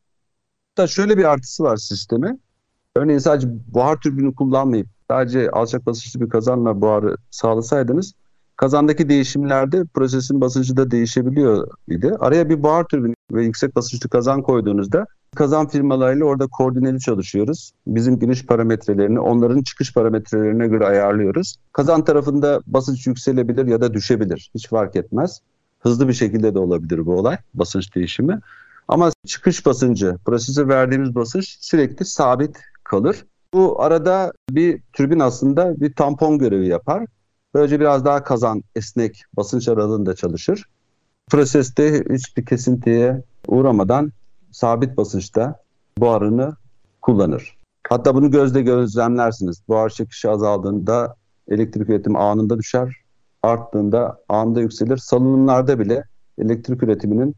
[0.77, 2.37] Da şöyle bir artısı var sisteme.
[2.95, 8.13] Örneğin sadece buhar türbünü kullanmayıp sadece alçak basınçlı bir kazanla buharı sağlasaydınız
[8.55, 12.11] kazandaki değişimlerde prosesin basıncı da değişebiliyor idi.
[12.19, 17.71] Araya bir buhar türbünü ve yüksek basınçlı kazan koyduğunuzda kazan firmalarıyla orada koordineli çalışıyoruz.
[17.87, 21.55] Bizim giriş parametrelerini onların çıkış parametrelerine göre ayarlıyoruz.
[21.71, 24.51] Kazan tarafında basınç yükselebilir ya da düşebilir.
[24.55, 25.41] Hiç fark etmez.
[25.79, 28.39] Hızlı bir şekilde de olabilir bu olay, basınç değişimi.
[28.87, 33.25] Ama çıkış basıncı, prosese verdiğimiz basınç sürekli sabit kalır.
[33.53, 37.05] Bu arada bir türbin aslında bir tampon görevi yapar.
[37.53, 40.65] Böylece biraz daha kazan, esnek, basınç aralığında çalışır.
[41.29, 44.11] Proseste hiçbir kesintiye uğramadan
[44.53, 45.59] sabit basınçta
[45.97, 46.55] buharını
[47.01, 47.57] kullanır.
[47.89, 49.61] Hatta bunu gözle gözlemlersiniz.
[49.67, 51.15] Buhar çekişi azaldığında
[51.47, 52.95] elektrik üretimi anında düşer.
[53.43, 54.97] Arttığında anında yükselir.
[54.97, 56.03] Salınımlarda bile
[56.37, 57.35] elektrik üretiminin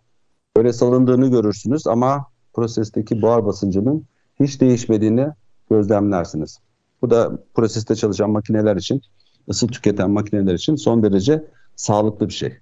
[0.56, 4.06] öyle salındığını görürsünüz ama prosesteki buhar basıncının
[4.40, 5.28] hiç değişmediğini
[5.70, 6.60] gözlemlersiniz.
[7.02, 9.02] Bu da proseste çalışan makineler için,
[9.50, 12.58] ısı tüketen makineler için son derece sağlıklı bir şey.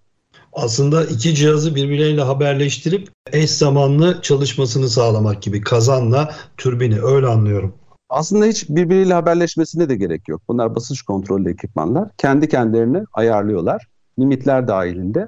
[0.53, 7.73] Aslında iki cihazı birbirleriyle haberleştirip eş zamanlı çalışmasını sağlamak gibi kazanla türbini öyle anlıyorum.
[8.09, 10.41] Aslında hiç birbiriyle haberleşmesine de gerek yok.
[10.47, 12.09] Bunlar basınç kontrollü ekipmanlar.
[12.17, 13.87] Kendi kendilerini ayarlıyorlar.
[14.19, 15.27] Limitler dahilinde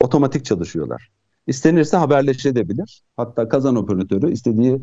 [0.00, 1.10] otomatik çalışıyorlar.
[1.46, 3.02] İstenirse haberleşebilir.
[3.16, 4.80] Hatta kazan operatörü istediği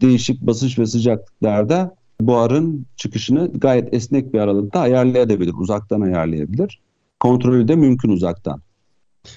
[0.00, 5.54] değişik basınç ve sıcaklıklarda buharın çıkışını gayet esnek bir aralıkta ayarlayabilir.
[5.54, 6.80] Uzaktan ayarlayabilir.
[7.20, 8.60] Kontrolü de mümkün uzaktan.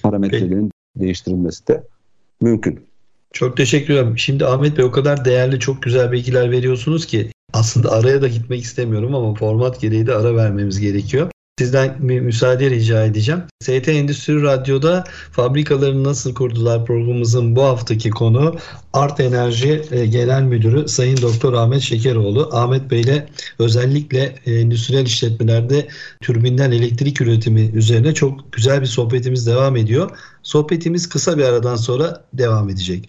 [0.02, 1.04] Parametrelerin Peki.
[1.04, 1.82] değiştirilmesi de
[2.40, 2.80] mümkün.
[3.32, 4.18] Çok teşekkür ederim.
[4.18, 8.62] Şimdi Ahmet Bey o kadar değerli çok güzel bilgiler veriyorsunuz ki aslında araya da gitmek
[8.62, 11.30] istemiyorum ama format gereği de ara vermemiz gerekiyor.
[11.60, 13.42] Sizden bir müsaade rica edeceğim.
[13.62, 18.56] ST Endüstri Radyo'da fabrikalarını nasıl kurdular programımızın bu haftaki konu
[18.92, 22.48] Art Enerji e, Genel Müdürü Sayın Doktor Ahmet Şekeroğlu.
[22.52, 25.88] Ahmet Bey ile özellikle e, endüstriyel işletmelerde
[26.20, 30.10] türbinden elektrik üretimi üzerine çok güzel bir sohbetimiz devam ediyor.
[30.42, 33.08] Sohbetimiz kısa bir aradan sonra devam edecek.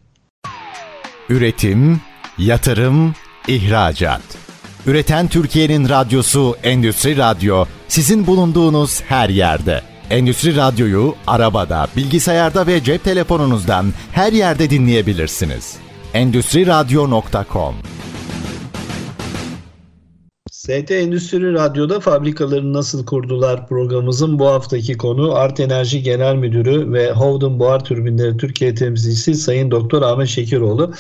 [1.30, 2.02] Üretim,
[2.38, 3.16] yatırım,
[3.48, 4.51] ihracat.
[4.88, 9.82] Üreten Türkiye'nin radyosu Endüstri Radyo sizin bulunduğunuz her yerde.
[10.10, 15.76] Endüstri Radyo'yu arabada, bilgisayarda ve cep telefonunuzdan her yerde dinleyebilirsiniz.
[16.13, 17.76] Endüstri Radyo.com
[20.52, 27.12] ST Endüstri Radyo'da fabrikaları nasıl kurdular programımızın bu haftaki konu Art Enerji Genel Müdürü ve
[27.12, 30.94] Howden Buhar Türbinleri Türkiye temsilcisi Sayın Doktor Ahmet Şekeroğlu.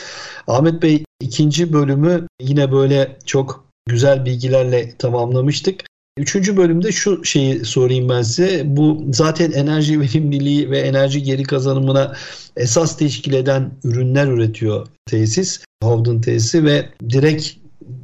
[0.47, 5.83] Ahmet Bey ikinci bölümü yine böyle çok güzel bilgilerle tamamlamıştık.
[6.17, 8.63] Üçüncü bölümde şu şeyi sorayım ben size.
[8.65, 12.15] Bu zaten enerji verimliliği ve enerji geri kazanımına
[12.57, 15.63] esas teşkil eden ürünler üretiyor tesis.
[15.83, 17.61] Howden tesisi ve direkt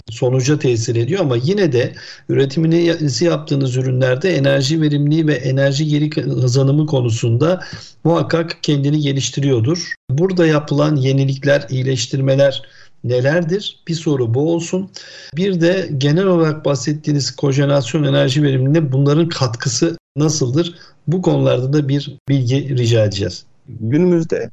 [0.10, 1.94] sonuca tesir ediyor ama yine de
[2.30, 7.64] üretimini yaptığınız ürünlerde enerji verimliliği ve enerji geri kazanımı konusunda
[8.04, 9.96] muhakkak kendini geliştiriyordur.
[10.10, 12.62] Burada yapılan yenilikler, iyileştirmeler
[13.04, 13.84] nelerdir?
[13.88, 14.90] Bir soru bu olsun.
[15.36, 20.76] Bir de genel olarak bahsettiğiniz kojenerasyon enerji verimliliğine bunların katkısı nasıldır?
[21.08, 23.46] Bu konularda da bir bilgi rica edeceğiz.
[23.70, 24.50] Günümüzde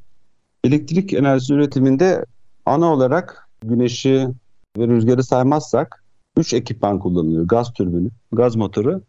[0.64, 2.24] elektrik enerjisi üretiminde
[2.66, 4.28] ana olarak güneşi
[4.78, 6.04] ve rüzgarı saymazsak
[6.36, 7.46] 3 ekipman kullanılıyor.
[7.46, 9.02] Gaz türbünü, gaz motoru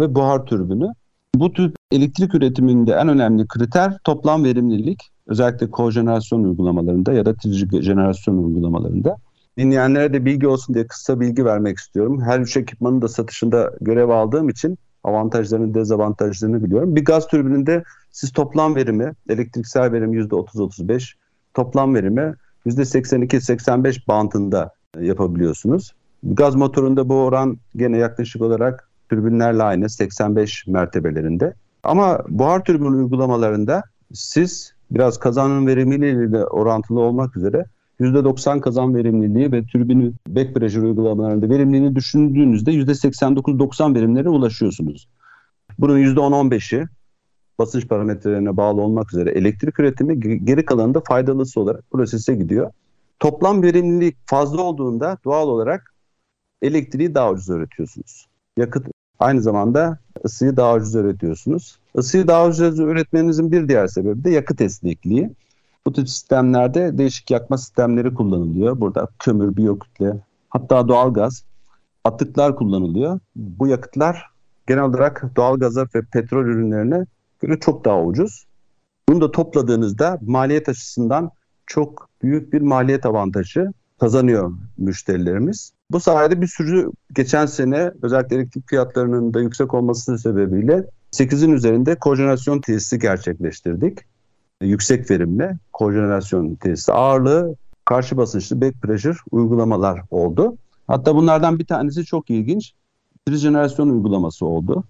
[0.00, 0.92] ve buhar türbünü.
[1.34, 5.10] Bu tür elektrik üretiminde en önemli kriter toplam verimlilik.
[5.30, 9.16] Özellikle kojenerasyon uygulamalarında ya da trijenerasyon uygulamalarında.
[9.58, 12.22] Dinleyenlere de bilgi olsun diye kısa bilgi vermek istiyorum.
[12.22, 16.96] Her üç ekipmanın da satışında görev aldığım için avantajlarını, dezavantajlarını biliyorum.
[16.96, 21.14] Bir gaz türbininde siz toplam verimi, elektriksel verim %30-35,
[21.54, 22.34] toplam verimi
[22.66, 25.92] %82-85 bantında yapabiliyorsunuz.
[26.22, 31.54] Gaz motorunda bu oran gene yaklaşık olarak türbinlerle aynı 85 mertebelerinde.
[31.82, 37.64] Ama buhar türbin uygulamalarında siz biraz kazanın verimliliğiyle orantılı olmak üzere
[38.00, 45.08] %90 kazan verimliliği ve türbinin back pressure uygulamalarında verimliliğini düşündüğünüzde %89-90 verimlere ulaşıyorsunuz.
[45.78, 46.88] Bunun %10-15'i
[47.58, 52.72] basınç parametrelerine bağlı olmak üzere elektrik üretimi geri kalanı da faydalısı olarak prosese gidiyor.
[53.18, 55.94] Toplam verimlilik fazla olduğunda doğal olarak
[56.62, 58.26] elektriği daha ucuz üretiyorsunuz.
[58.56, 58.86] Yakıt
[59.20, 61.78] aynı zamanda ısıyı daha ucuz üretiyorsunuz.
[61.94, 65.30] Isıyı daha ucuz üretmenizin bir diğer sebebi de yakıt esnekliği.
[65.86, 68.80] Bu tür sistemlerde değişik yakma sistemleri kullanılıyor.
[68.80, 70.16] Burada kömür, biyokütle,
[70.48, 71.44] hatta doğalgaz,
[72.04, 73.20] atıklar kullanılıyor.
[73.36, 74.30] Bu yakıtlar
[74.66, 77.06] genel olarak doğalgaza ve petrol ürünlerine
[77.40, 78.46] göre çok daha ucuz.
[79.08, 81.30] Bunu da topladığınızda maliyet açısından
[81.66, 85.72] çok büyük bir maliyet avantajı kazanıyor müşterilerimiz.
[85.90, 91.94] Bu sayede bir sürü geçen sene özellikle elektrik fiyatlarının da yüksek olması sebebiyle 8'in üzerinde
[91.94, 93.98] kojenerasyon tesisi gerçekleştirdik.
[94.62, 100.56] Yüksek verimli kojenerasyon tesisi ağırlığı karşı basınçlı back pressure uygulamalar oldu.
[100.86, 102.72] Hatta bunlardan bir tanesi çok ilginç.
[103.26, 104.84] Trijenerasyon uygulaması oldu.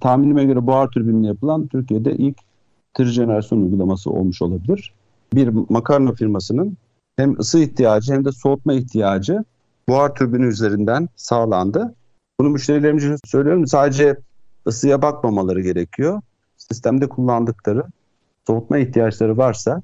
[0.00, 2.36] Tahminime göre buhar türbinle yapılan Türkiye'de ilk
[2.94, 4.94] trijenerasyon uygulaması olmuş olabilir
[5.34, 6.76] bir makarna firmasının
[7.16, 9.44] hem ısı ihtiyacı hem de soğutma ihtiyacı
[9.88, 11.94] buhar türbini üzerinden sağlandı.
[12.40, 13.66] Bunu müşterilerimiz için söylüyorum.
[13.66, 14.16] Sadece
[14.66, 16.22] ısıya bakmamaları gerekiyor.
[16.56, 17.84] Sistemde kullandıkları
[18.46, 19.82] soğutma ihtiyaçları varsa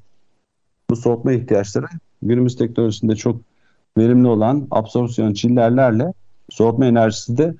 [0.90, 1.86] bu soğutma ihtiyaçları
[2.22, 3.40] günümüz teknolojisinde çok
[3.98, 6.12] verimli olan absorpsiyon çillerlerle
[6.50, 7.54] soğutma enerjisi de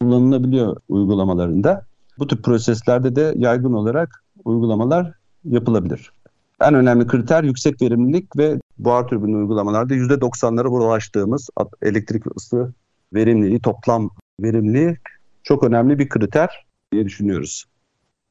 [0.00, 1.84] kullanılabiliyor uygulamalarında.
[2.18, 5.12] Bu tür proseslerde de yaygın olarak uygulamalar
[5.44, 6.12] yapılabilir.
[6.60, 11.48] En önemli kriter yüksek verimlilik ve buhar türbini uygulamalarda %90'lara ulaştığımız
[11.82, 12.72] elektrik ısı
[13.14, 14.96] verimliliği, toplam verimliliği
[15.42, 17.64] çok önemli bir kriter diye düşünüyoruz.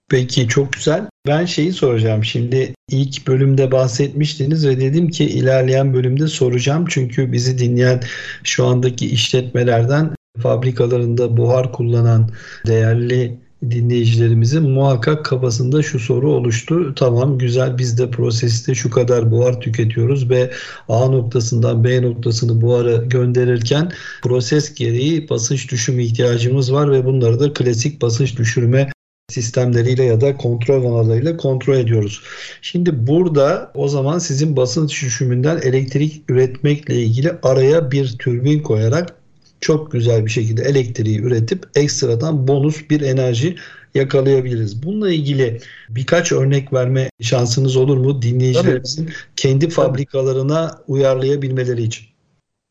[0.10, 1.10] Peki çok güzel.
[1.28, 2.24] Ben şeyi soracağım.
[2.24, 6.86] Şimdi ilk bölümde bahsetmiştiniz ve dedim ki ilerleyen bölümde soracağım.
[6.90, 8.02] Çünkü bizi dinleyen
[8.44, 12.30] şu andaki işletmelerden fabrikalarında buhar kullanan
[12.68, 13.40] değerli
[13.72, 16.96] dinleyicilerimizin muhakkak kafasında şu soru oluştu.
[16.96, 20.52] Tamam güzel biz de proseste şu kadar buhar tüketiyoruz ve
[20.90, 23.92] A noktasından B noktasını buharı gönderirken
[24.24, 28.90] proses gereği basınç düşümü ihtiyacımız var ve bunları da klasik basınç düşürme
[29.30, 32.22] sistemleriyle ya da kontrol vanalarıyla kontrol ediyoruz.
[32.62, 39.19] Şimdi burada o zaman sizin basınç düşümünden elektrik üretmekle ilgili araya bir türbin koyarak
[39.62, 43.56] çok güzel bir şekilde elektriği üretip ekstradan bonus bir enerji
[43.96, 44.84] yakalayabiliriz.
[44.84, 49.14] Bununla ilgili birkaç örnek verme şansınız olur mu dinleyicilerimizin Tabii.
[49.36, 52.06] kendi fabrikalarına uyarlayabilmeleri için?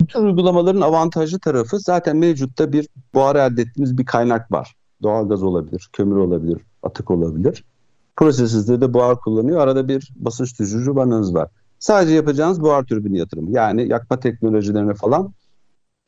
[0.00, 4.74] Bütün uygulamaların avantajlı tarafı zaten mevcutta bir buhar elde ettiğimiz bir kaynak var.
[5.02, 7.64] Doğalgaz olabilir, kömür olabilir, atık olabilir.
[8.16, 9.60] Prosesizde de buhar kullanıyor.
[9.60, 11.48] Arada bir basınç düşürücü vananız var.
[11.78, 13.50] Sadece yapacağınız buhar türbini yatırımı.
[13.50, 15.32] Yani yakma teknolojilerine falan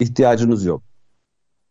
[0.01, 0.83] ihtiyacınız yok.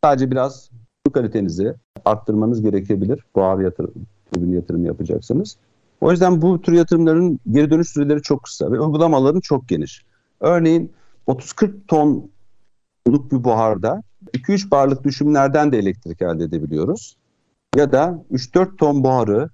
[0.04, 0.70] Sadece biraz
[1.08, 1.74] su kalitenizi
[2.06, 3.24] arttırmanız gerekebilir.
[3.38, 3.94] Yatırım,
[4.38, 5.58] ürün yatırım yapacaksınız.
[6.02, 10.06] O yüzden bu tür yatırımların geri dönüş süreleri çok kısa ve uygulamaların çok geniş.
[10.40, 10.92] Örneğin
[11.28, 14.04] 30-40 tonluk bir buharda
[14.34, 17.18] 2-3 barlık düşümlerden de elektrik elde edebiliyoruz.
[17.76, 19.50] Ya da 3-4 ton buharı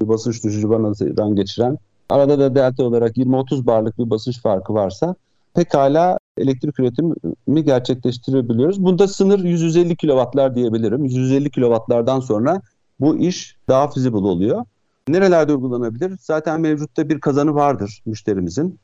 [0.00, 1.78] bir basınç düşücü vanadan geçiren
[2.10, 5.14] arada da delta olarak 20-30 barlık bir basınç farkı varsa
[5.58, 8.84] pekala elektrik üretimi gerçekleştirebiliyoruz.
[8.84, 11.04] Bunda sınır 150 kW'lar diyebilirim.
[11.04, 12.62] 150 kW'lardan sonra
[13.00, 14.64] bu iş daha feasible oluyor.
[15.08, 16.12] Nerelerde uygulanabilir?
[16.20, 18.78] Zaten mevcutta bir kazanı vardır müşterimizin.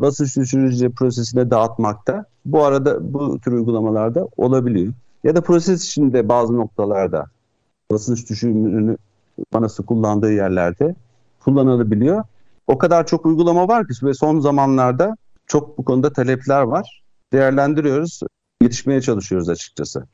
[0.00, 2.24] Basınç düşürücü prosesine dağıtmakta.
[2.44, 4.92] Bu arada bu tür uygulamalarda olabiliyor.
[5.24, 7.26] Ya da proses içinde bazı noktalarda
[7.90, 8.96] basınç düşürümünü
[9.52, 10.94] manası kullandığı yerlerde
[11.40, 12.24] kullanılabiliyor.
[12.66, 15.16] O kadar çok uygulama var ki ve son zamanlarda
[15.46, 17.02] çok bu konuda talepler var.
[17.32, 18.20] Değerlendiriyoruz,
[18.62, 20.06] yetişmeye çalışıyoruz açıkçası.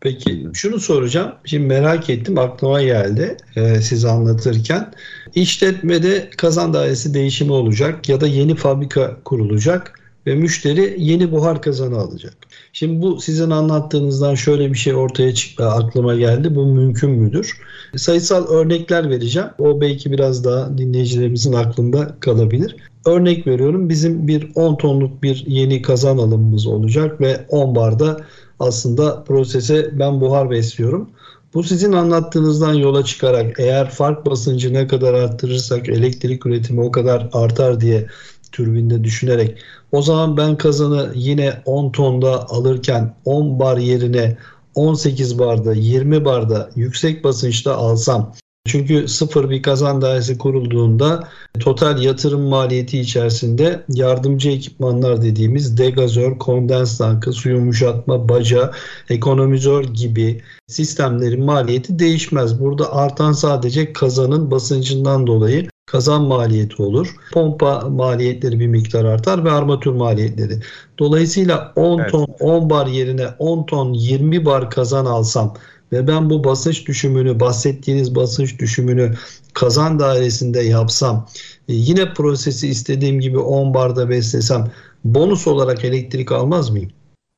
[0.00, 1.32] Peki şunu soracağım.
[1.44, 4.92] Şimdi merak ettim aklıma geldi e, siz anlatırken.
[5.34, 11.98] İşletmede kazan dairesi değişimi olacak ya da yeni fabrika kurulacak ve müşteri yeni buhar kazanı
[11.98, 12.34] alacak.
[12.72, 16.54] Şimdi bu sizin anlattığınızdan şöyle bir şey ortaya çıktı aklıma geldi.
[16.54, 17.60] Bu mümkün müdür?
[17.96, 19.48] Sayısal örnekler vereceğim.
[19.58, 22.76] O belki biraz daha dinleyicilerimizin aklında kalabilir.
[23.06, 28.20] Örnek veriyorum bizim bir 10 tonluk bir yeni kazan alımımız olacak ve 10 barda
[28.60, 31.10] aslında prosese ben buhar besliyorum.
[31.54, 37.28] Bu sizin anlattığınızdan yola çıkarak eğer fark basıncı ne kadar arttırırsak elektrik üretimi o kadar
[37.32, 38.06] artar diye
[38.52, 39.58] türbinde düşünerek
[39.92, 44.36] o zaman ben kazanı yine 10 tonda alırken 10 bar yerine
[44.74, 48.34] 18 barda 20 barda yüksek basınçta alsam
[48.66, 51.28] çünkü sıfır bir kazan dairesi kurulduğunda
[51.60, 58.70] total yatırım maliyeti içerisinde yardımcı ekipmanlar dediğimiz degazör, kondens tankı, su yumuşatma, baca,
[59.10, 62.60] ekonomizör gibi sistemlerin maliyeti değişmez.
[62.60, 67.16] Burada artan sadece kazanın basıncından dolayı kazan maliyeti olur.
[67.32, 70.60] Pompa maliyetleri bir miktar artar ve armatür maliyetleri.
[70.98, 72.10] Dolayısıyla 10 evet.
[72.10, 75.54] ton 10 bar yerine 10 ton 20 bar kazan alsam
[75.94, 79.14] ve ben bu basınç düşümünü bahsettiğiniz basınç düşümünü
[79.54, 81.26] kazan dairesinde yapsam
[81.68, 84.70] e, yine prosesi istediğim gibi 10 barda beslesem
[85.04, 86.90] bonus olarak elektrik almaz mıyım?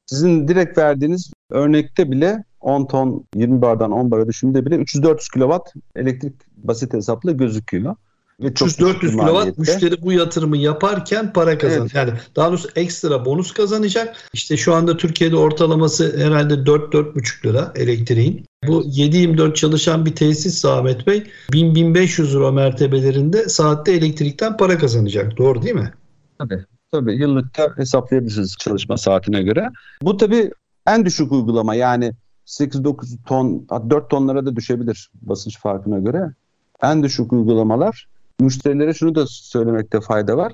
[0.06, 5.80] Sizin direkt verdiğiniz örnekte bile 10 ton 20 bardan 10 bara düşümünde bile 300-400 kW
[5.96, 7.96] elektrik basit hesapla gözüküyor.
[8.40, 11.80] 300-400 kW müşteri bu yatırımı yaparken para kazanır.
[11.80, 11.94] Evet.
[11.94, 14.16] Yani daha doğrusu ekstra bonus kazanacak.
[14.32, 18.44] İşte şu anda Türkiye'de ortalaması herhalde 4-4,5 lira elektriğin.
[18.66, 25.36] Bu 7-24 çalışan bir tesis Ahmet Bey 1000-1500 euro mertebelerinde saatte elektrikten para kazanacak.
[25.38, 25.92] Doğru değil mi?
[26.38, 26.64] Tabii.
[26.92, 29.70] Tabii yıllıkta hesaplayabilirsiniz çalışma saatine göre.
[30.02, 30.50] Bu tabii
[30.86, 32.12] en düşük uygulama yani
[32.46, 36.34] 8-9 ton 4 tonlara da düşebilir basınç farkına göre.
[36.82, 38.08] En düşük uygulamalar
[38.40, 40.52] müşterilere şunu da söylemekte fayda var.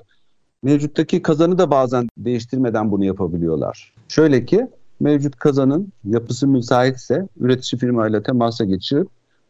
[0.63, 3.93] Mevcuttaki kazanı da bazen değiştirmeden bunu yapabiliyorlar.
[4.07, 4.67] Şöyle ki
[4.99, 9.07] mevcut kazanın yapısı müsaitse üretici firmayla temasa geçirip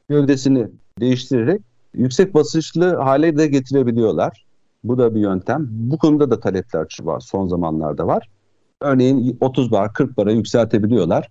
[0.09, 0.67] gövdesini
[0.99, 1.61] değiştirerek
[1.93, 4.45] yüksek basınçlı hale de getirebiliyorlar.
[4.83, 5.67] Bu da bir yöntem.
[5.69, 8.29] Bu konuda da talepler var son zamanlarda var.
[8.81, 11.29] Örneğin 30 bar 40 bara yükseltebiliyorlar.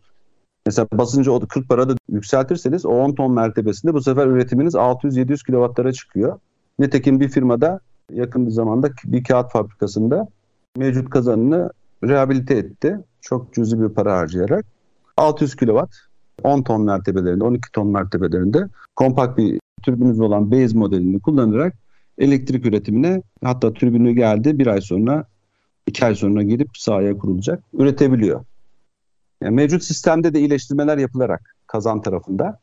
[0.67, 5.93] Mesela basıncı 40 bara da yükseltirseniz o 10 ton mertebesinde bu sefer üretiminiz 600-700 kilowattlara
[5.93, 6.39] çıkıyor.
[6.79, 7.81] Nitekim bir firmada
[8.13, 10.29] yakın bir zamanda bir kağıt fabrikasında
[10.77, 11.71] mevcut kazanını
[12.05, 12.99] rehabilite etti.
[13.21, 14.67] Çok cüzi bir para harcayarak.
[15.17, 15.81] 600 kW
[16.43, 21.75] 10 ton mertebelerinde, 12 ton mertebelerinde kompakt bir türbünüz olan base modelini kullanarak
[22.19, 25.25] elektrik üretimine hatta türbünü geldi bir ay sonra
[25.87, 28.45] iki ay sonra girip sahaya kurulacak üretebiliyor.
[29.43, 32.59] Yani mevcut sistemde de iyileştirmeler yapılarak kazan tarafında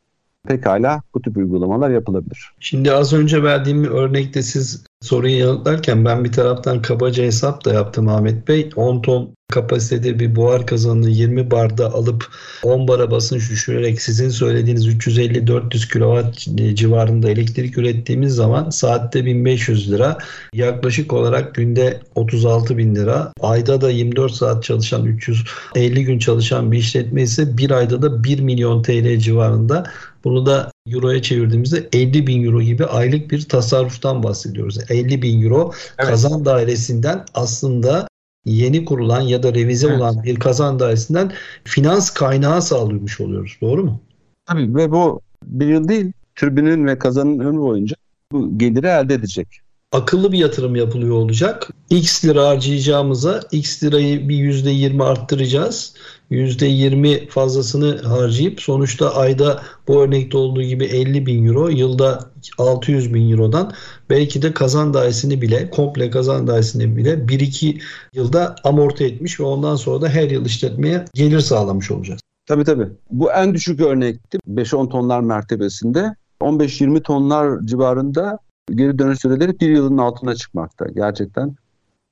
[0.48, 2.52] pekala bu tip uygulamalar yapılabilir.
[2.60, 8.08] Şimdi az önce verdiğim örnekte siz soruyu yanıtlarken ben bir taraftan kabaca hesap da yaptım
[8.08, 8.70] Ahmet Bey.
[8.76, 12.28] 10 ton kapasitede bir buhar kazanını 20 barda alıp
[12.62, 20.18] 10 bara basınç düşürerek sizin söylediğiniz 350-400 kW civarında elektrik ürettiğimiz zaman saatte 1500 lira.
[20.54, 23.32] Yaklaşık olarak günde 36 bin lira.
[23.40, 28.40] Ayda da 24 saat çalışan 350 gün çalışan bir işletme ise bir ayda da 1
[28.40, 29.84] milyon TL civarında.
[30.24, 34.78] Bunu da euroya çevirdiğimizde 50 bin euro gibi aylık bir tasarruftan bahsediyoruz.
[34.90, 36.10] 50 bin euro evet.
[36.10, 38.08] kazan dairesinden aslında
[38.44, 40.00] yeni kurulan ya da revize evet.
[40.00, 41.32] olan bir kazan dairesinden
[41.64, 43.58] finans kaynağı sağlıyormuş oluyoruz.
[43.60, 44.00] Doğru mu?
[44.46, 47.96] Tabii ve bu bir yıl değil, türbinin ve kazanın ömrü boyunca
[48.32, 49.60] bu geliri elde edecek
[49.92, 51.68] akıllı bir yatırım yapılıyor olacak.
[51.90, 55.94] X lira harcayacağımıza X lirayı bir %20 arttıracağız.
[56.30, 63.30] %20 fazlasını harcayıp sonuçta ayda bu örnekte olduğu gibi 50 bin euro, yılda 600 bin
[63.30, 63.72] eurodan
[64.10, 67.80] belki de kazan dairesini bile, komple kazan dairesini bile 1-2
[68.12, 72.20] yılda amorti etmiş ve ondan sonra da her yıl işletmeye gelir sağlamış olacağız.
[72.46, 72.88] Tabii tabii.
[73.10, 74.38] Bu en düşük örnekti.
[74.48, 76.14] 5-10 tonlar mertebesinde.
[76.40, 78.38] 15-20 tonlar civarında
[78.74, 80.86] geri dönüş süreleri bir yılın altına çıkmakta.
[80.94, 81.56] Gerçekten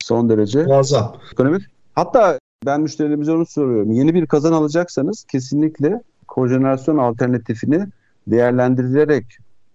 [0.02, 1.16] son derece muazzam.
[1.32, 1.62] Ekonomik
[1.94, 3.90] Hatta ben müşterilerimize onu soruyorum.
[3.90, 7.86] Yeni bir kazan alacaksanız kesinlikle kojenerasyon alternatifini
[8.26, 9.24] değerlendirilerek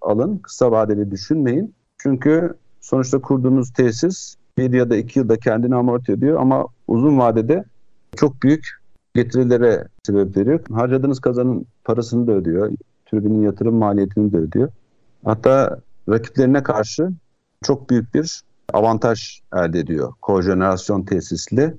[0.01, 0.37] alın.
[0.37, 1.73] Kısa vadeli düşünmeyin.
[1.97, 7.63] Çünkü sonuçta kurduğunuz tesis bir ya da iki yılda kendini amorti ediyor ama uzun vadede
[8.15, 8.67] çok büyük
[9.15, 10.59] getirilere sebep veriyor.
[10.71, 12.71] Harcadığınız kazanın parasını da ödüyor.
[13.05, 14.69] Türbinin yatırım maliyetini de ödüyor.
[15.25, 15.79] Hatta
[16.09, 17.09] rakiplerine karşı
[17.63, 18.41] çok büyük bir
[18.73, 21.73] avantaj elde ediyor kojenerasyon tesisli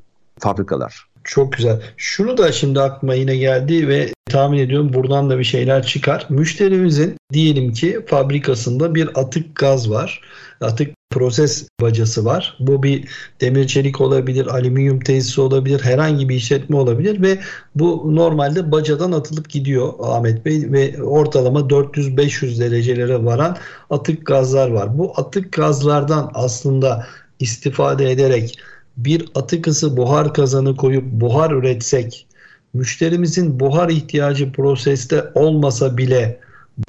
[0.45, 1.07] fabrikalar.
[1.25, 1.83] Çok güzel.
[1.97, 6.27] Şunu da şimdi aklıma yine geldi ve tahmin ediyorum buradan da bir şeyler çıkar.
[6.29, 10.21] Müşterimizin diyelim ki fabrikasında bir atık gaz var.
[10.61, 12.57] Atık proses bacası var.
[12.61, 13.09] Bu bir
[13.41, 17.39] demir çelik olabilir, alüminyum tesisi olabilir, herhangi bir işletme olabilir ve
[17.75, 23.57] bu normalde bacadan atılıp gidiyor Ahmet Bey ve ortalama 400-500 derecelere varan
[23.91, 24.99] atık gazlar var.
[24.99, 27.07] Bu atık gazlardan aslında
[27.41, 28.59] istifade ederek
[28.97, 32.27] bir atık ısı buhar kazanı koyup buhar üretsek
[32.75, 36.41] müşterimizin buhar ihtiyacı proseste olmasa bile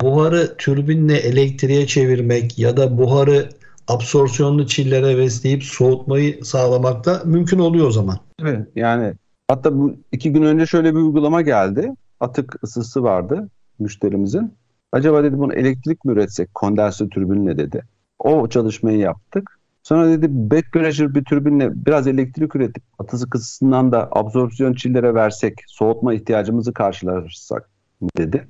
[0.02, 3.50] buharı türbinle elektriğe çevirmek ya da buharı
[3.88, 8.20] absorpsiyonlu çillere besleyip soğutmayı sağlamakta mümkün oluyor o zaman.
[8.42, 9.14] Evet yani
[9.48, 11.92] hatta bu iki gün önce şöyle bir uygulama geldi.
[12.20, 13.50] Atık ısısı vardı
[13.80, 14.54] müşterimizin.
[14.92, 17.84] Acaba dedi bunu elektrik mi üretsek kondense türbinle dedi.
[18.20, 19.55] O çalışmayı yaptık.
[19.86, 25.54] Sonra dedi back pressure bir türbinle biraz elektrik üretip atık ısısından da absorpsiyon çillere versek
[25.68, 27.70] soğutma ihtiyacımızı karşılarsak
[28.18, 28.48] dedi.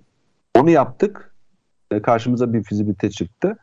[0.59, 1.35] Onu yaptık.
[1.91, 3.57] E, karşımıza bir fizibilite çıktı.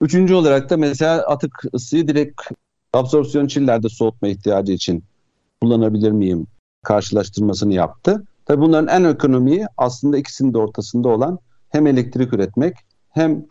[0.00, 2.42] Üçüncü olarak da mesela atık ısıyı direkt
[2.92, 5.04] absorpsiyon çillerde soğutma ihtiyacı için
[5.60, 6.46] kullanabilir miyim
[6.82, 8.24] karşılaştırmasını yaptı.
[8.46, 11.38] Tabii bunların en ekonomiyi aslında ikisinin de ortasında olan
[11.70, 12.76] hem elektrik üretmek
[13.10, 13.44] hem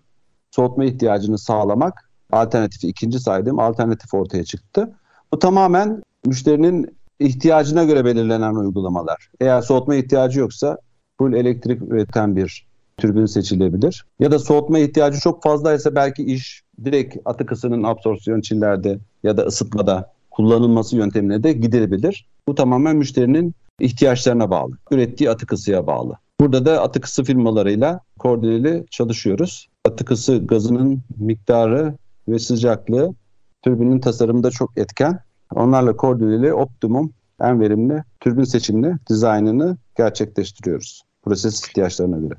[0.52, 4.94] soğutma ihtiyacını sağlamak alternatifi ikinci saydığım alternatif ortaya çıktı.
[5.34, 9.30] Bu tamamen müşterinin ihtiyacına göre belirlenen uygulamalar.
[9.42, 10.78] Eğer soğutma ihtiyacı yoksa
[11.18, 12.66] full elektrik üreten bir
[12.98, 14.06] türbin seçilebilir.
[14.20, 19.42] Ya da soğutma ihtiyacı çok fazlaysa belki iş direkt atık ısının absorpsiyon çillerde ya da
[19.42, 22.26] ısıtmada kullanılması yöntemine de gidebilir.
[22.48, 24.78] Bu tamamen müşterinin ihtiyaçlarına bağlı.
[24.92, 26.18] Ürettiği atık ısıya bağlı.
[26.42, 29.68] Burada da atık ısı firmalarıyla koordineli çalışıyoruz.
[29.86, 31.94] Atık ısı gazının miktarı
[32.28, 33.14] ve sıcaklığı
[33.62, 35.20] türbinin tasarımında çok etken.
[35.56, 41.04] Onlarla koordineli optimum en verimli türbin seçimini, dizaynını gerçekleştiriyoruz.
[41.24, 42.34] Proses ihtiyaçlarına göre.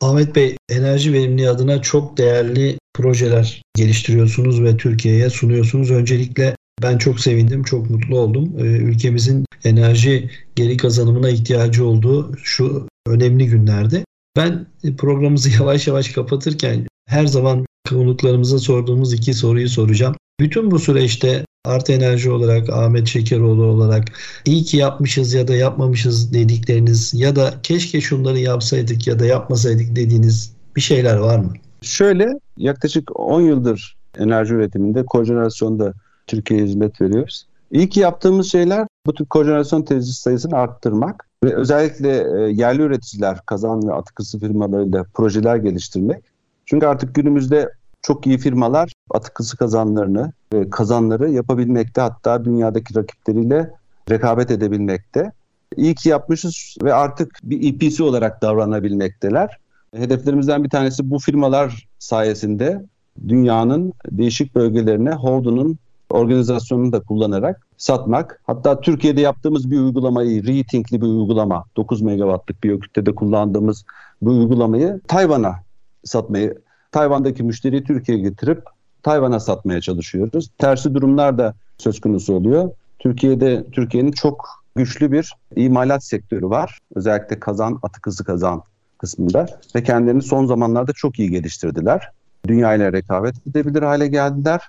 [0.00, 5.90] Ahmet Bey, enerji verimliliği adına çok değerli projeler geliştiriyorsunuz ve Türkiye'ye sunuyorsunuz.
[5.90, 8.54] Öncelikle ben çok sevindim, çok mutlu oldum.
[8.58, 14.04] Ee, ülkemizin enerji geri kazanımına ihtiyacı olduğu şu önemli günlerde.
[14.36, 14.66] Ben
[14.98, 20.14] programımızı yavaş yavaş kapatırken her zaman konuklarımıza sorduğumuz iki soruyu soracağım.
[20.40, 24.04] Bütün bu süreçte Artı Enerji olarak, Ahmet Şekeroğlu olarak
[24.44, 29.96] iyi ki yapmışız ya da yapmamışız dedikleriniz ya da keşke şunları yapsaydık ya da yapmasaydık
[29.96, 31.52] dediğiniz bir şeyler var mı?
[31.82, 35.92] Şöyle yaklaşık 10 yıldır enerji üretiminde kojenerasyonda
[36.26, 37.46] Türkiye'ye hizmet veriyoruz.
[37.70, 43.88] İlk yaptığımız şeyler bu tür kojenerasyon tesis sayısını arttırmak ve özellikle e, yerli üreticiler, kazan
[43.88, 46.24] ve atık ısı firmalarıyla projeler geliştirmek.
[46.70, 50.32] Çünkü artık günümüzde çok iyi firmalar atık ısı kazanlarını
[50.70, 53.70] kazanları yapabilmekte hatta dünyadaki rakipleriyle
[54.10, 55.32] rekabet edebilmekte.
[55.76, 59.58] İyi ki yapmışız ve artık bir EPC olarak davranabilmekteler.
[59.94, 62.84] Hedeflerimizden bir tanesi bu firmalar sayesinde
[63.28, 65.78] dünyanın değişik bölgelerine Holden'ın
[66.10, 68.40] organizasyonunu da kullanarak satmak.
[68.46, 73.84] Hatta Türkiye'de yaptığımız bir uygulamayı, Rethink'li bir uygulama, 9 megawattlık bir ökütte kullandığımız
[74.22, 75.69] bu uygulamayı Tayvan'a
[76.04, 76.58] satmayı,
[76.92, 78.62] Tayvan'daki müşteriyi Türkiye'ye getirip
[79.02, 80.50] Tayvan'a satmaya çalışıyoruz.
[80.58, 82.70] Tersi durumlar da söz konusu oluyor.
[82.98, 86.78] Türkiye'de Türkiye'nin çok güçlü bir imalat sektörü var.
[86.94, 88.62] Özellikle kazan, atık hızı kazan
[88.98, 89.46] kısmında
[89.76, 92.08] ve kendilerini son zamanlarda çok iyi geliştirdiler.
[92.46, 94.60] Dünya ile rekabet edebilir hale geldiler.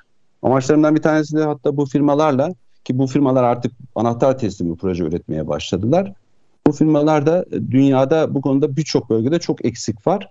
[0.44, 2.50] Amaçlarından bir tanesi de hatta bu firmalarla
[2.84, 6.14] ki bu firmalar artık anahtar teslimi proje üretmeye başladılar.
[6.68, 10.30] Bu firmalar da dünyada bu konuda birçok bölgede çok eksik var.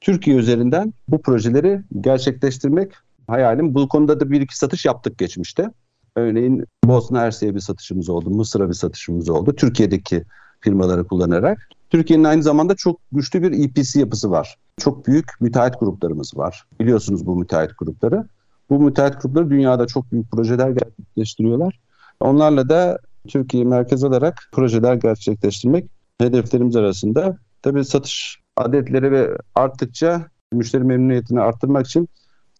[0.00, 2.92] Türkiye üzerinden bu projeleri gerçekleştirmek
[3.26, 3.74] hayalim.
[3.74, 5.70] Bu konuda da bir iki satış yaptık geçmişte.
[6.16, 9.54] Örneğin Bosna Hersek'e bir satışımız oldu, Mısır'a bir satışımız oldu.
[9.56, 10.24] Türkiye'deki
[10.60, 11.68] firmaları kullanarak.
[11.90, 14.56] Türkiye'nin aynı zamanda çok güçlü bir EPC yapısı var.
[14.78, 16.64] Çok büyük müteahhit gruplarımız var.
[16.80, 18.28] Biliyorsunuz bu müteahhit grupları.
[18.70, 21.80] Bu müteahhit grupları dünyada çok büyük projeler gerçekleştiriyorlar.
[22.20, 25.86] Onlarla da Türkiye merkez alarak projeler gerçekleştirmek
[26.18, 27.36] hedeflerimiz arasında.
[27.62, 32.08] Tabii satış adetleri ve arttıkça müşteri memnuniyetini arttırmak için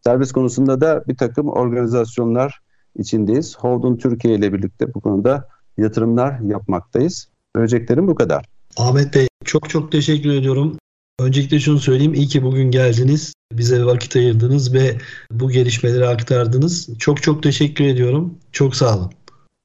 [0.04, 2.60] servis konusunda da bir takım organizasyonlar
[2.98, 3.56] içindeyiz.
[3.58, 7.28] Holden Türkiye ile birlikte bu konuda yatırımlar yapmaktayız.
[7.56, 8.44] Söyleyeceklerim bu kadar.
[8.76, 10.76] Ahmet Bey çok çok teşekkür ediyorum.
[11.20, 12.14] Öncelikle şunu söyleyeyim.
[12.14, 13.34] İyi ki bugün geldiniz.
[13.52, 14.98] Bize vakit ayırdınız ve
[15.30, 16.98] bu gelişmeleri aktardınız.
[16.98, 18.38] Çok çok teşekkür ediyorum.
[18.52, 19.10] Çok sağ olun.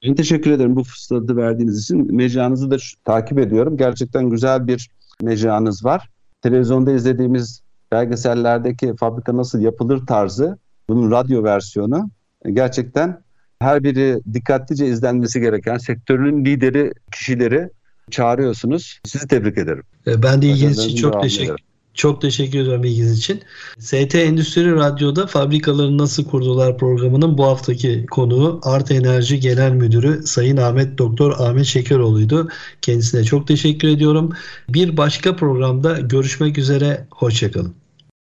[0.04, 2.16] Ben teşekkür ederim bu fırsatı verdiğiniz için.
[2.16, 3.76] Mecranızı da takip ediyorum.
[3.76, 4.90] Gerçekten güzel bir
[5.22, 6.10] mecranız var.
[6.44, 12.10] Televizyonda izlediğimiz belgesellerdeki fabrika nasıl yapılır tarzı, bunun radyo versiyonu
[12.52, 13.22] gerçekten
[13.58, 17.70] her biri dikkatlice izlenmesi gereken sektörün lideri kişileri
[18.10, 19.00] çağırıyorsunuz.
[19.04, 19.82] Sizi tebrik ederim.
[20.06, 21.56] E, ben de ilginiz için çok teşekkür
[21.94, 23.42] çok teşekkür ediyorum ilginiz için.
[23.78, 30.56] ST Endüstri Radyo'da fabrikaları nasıl kurdular programının bu haftaki konuğu Art Enerji Genel Müdürü Sayın
[30.56, 32.48] Ahmet Doktor Ahmet Şekeroğlu'ydu.
[32.82, 34.32] Kendisine çok teşekkür ediyorum.
[34.68, 37.06] Bir başka programda görüşmek üzere.
[37.10, 37.83] Hoşçakalın.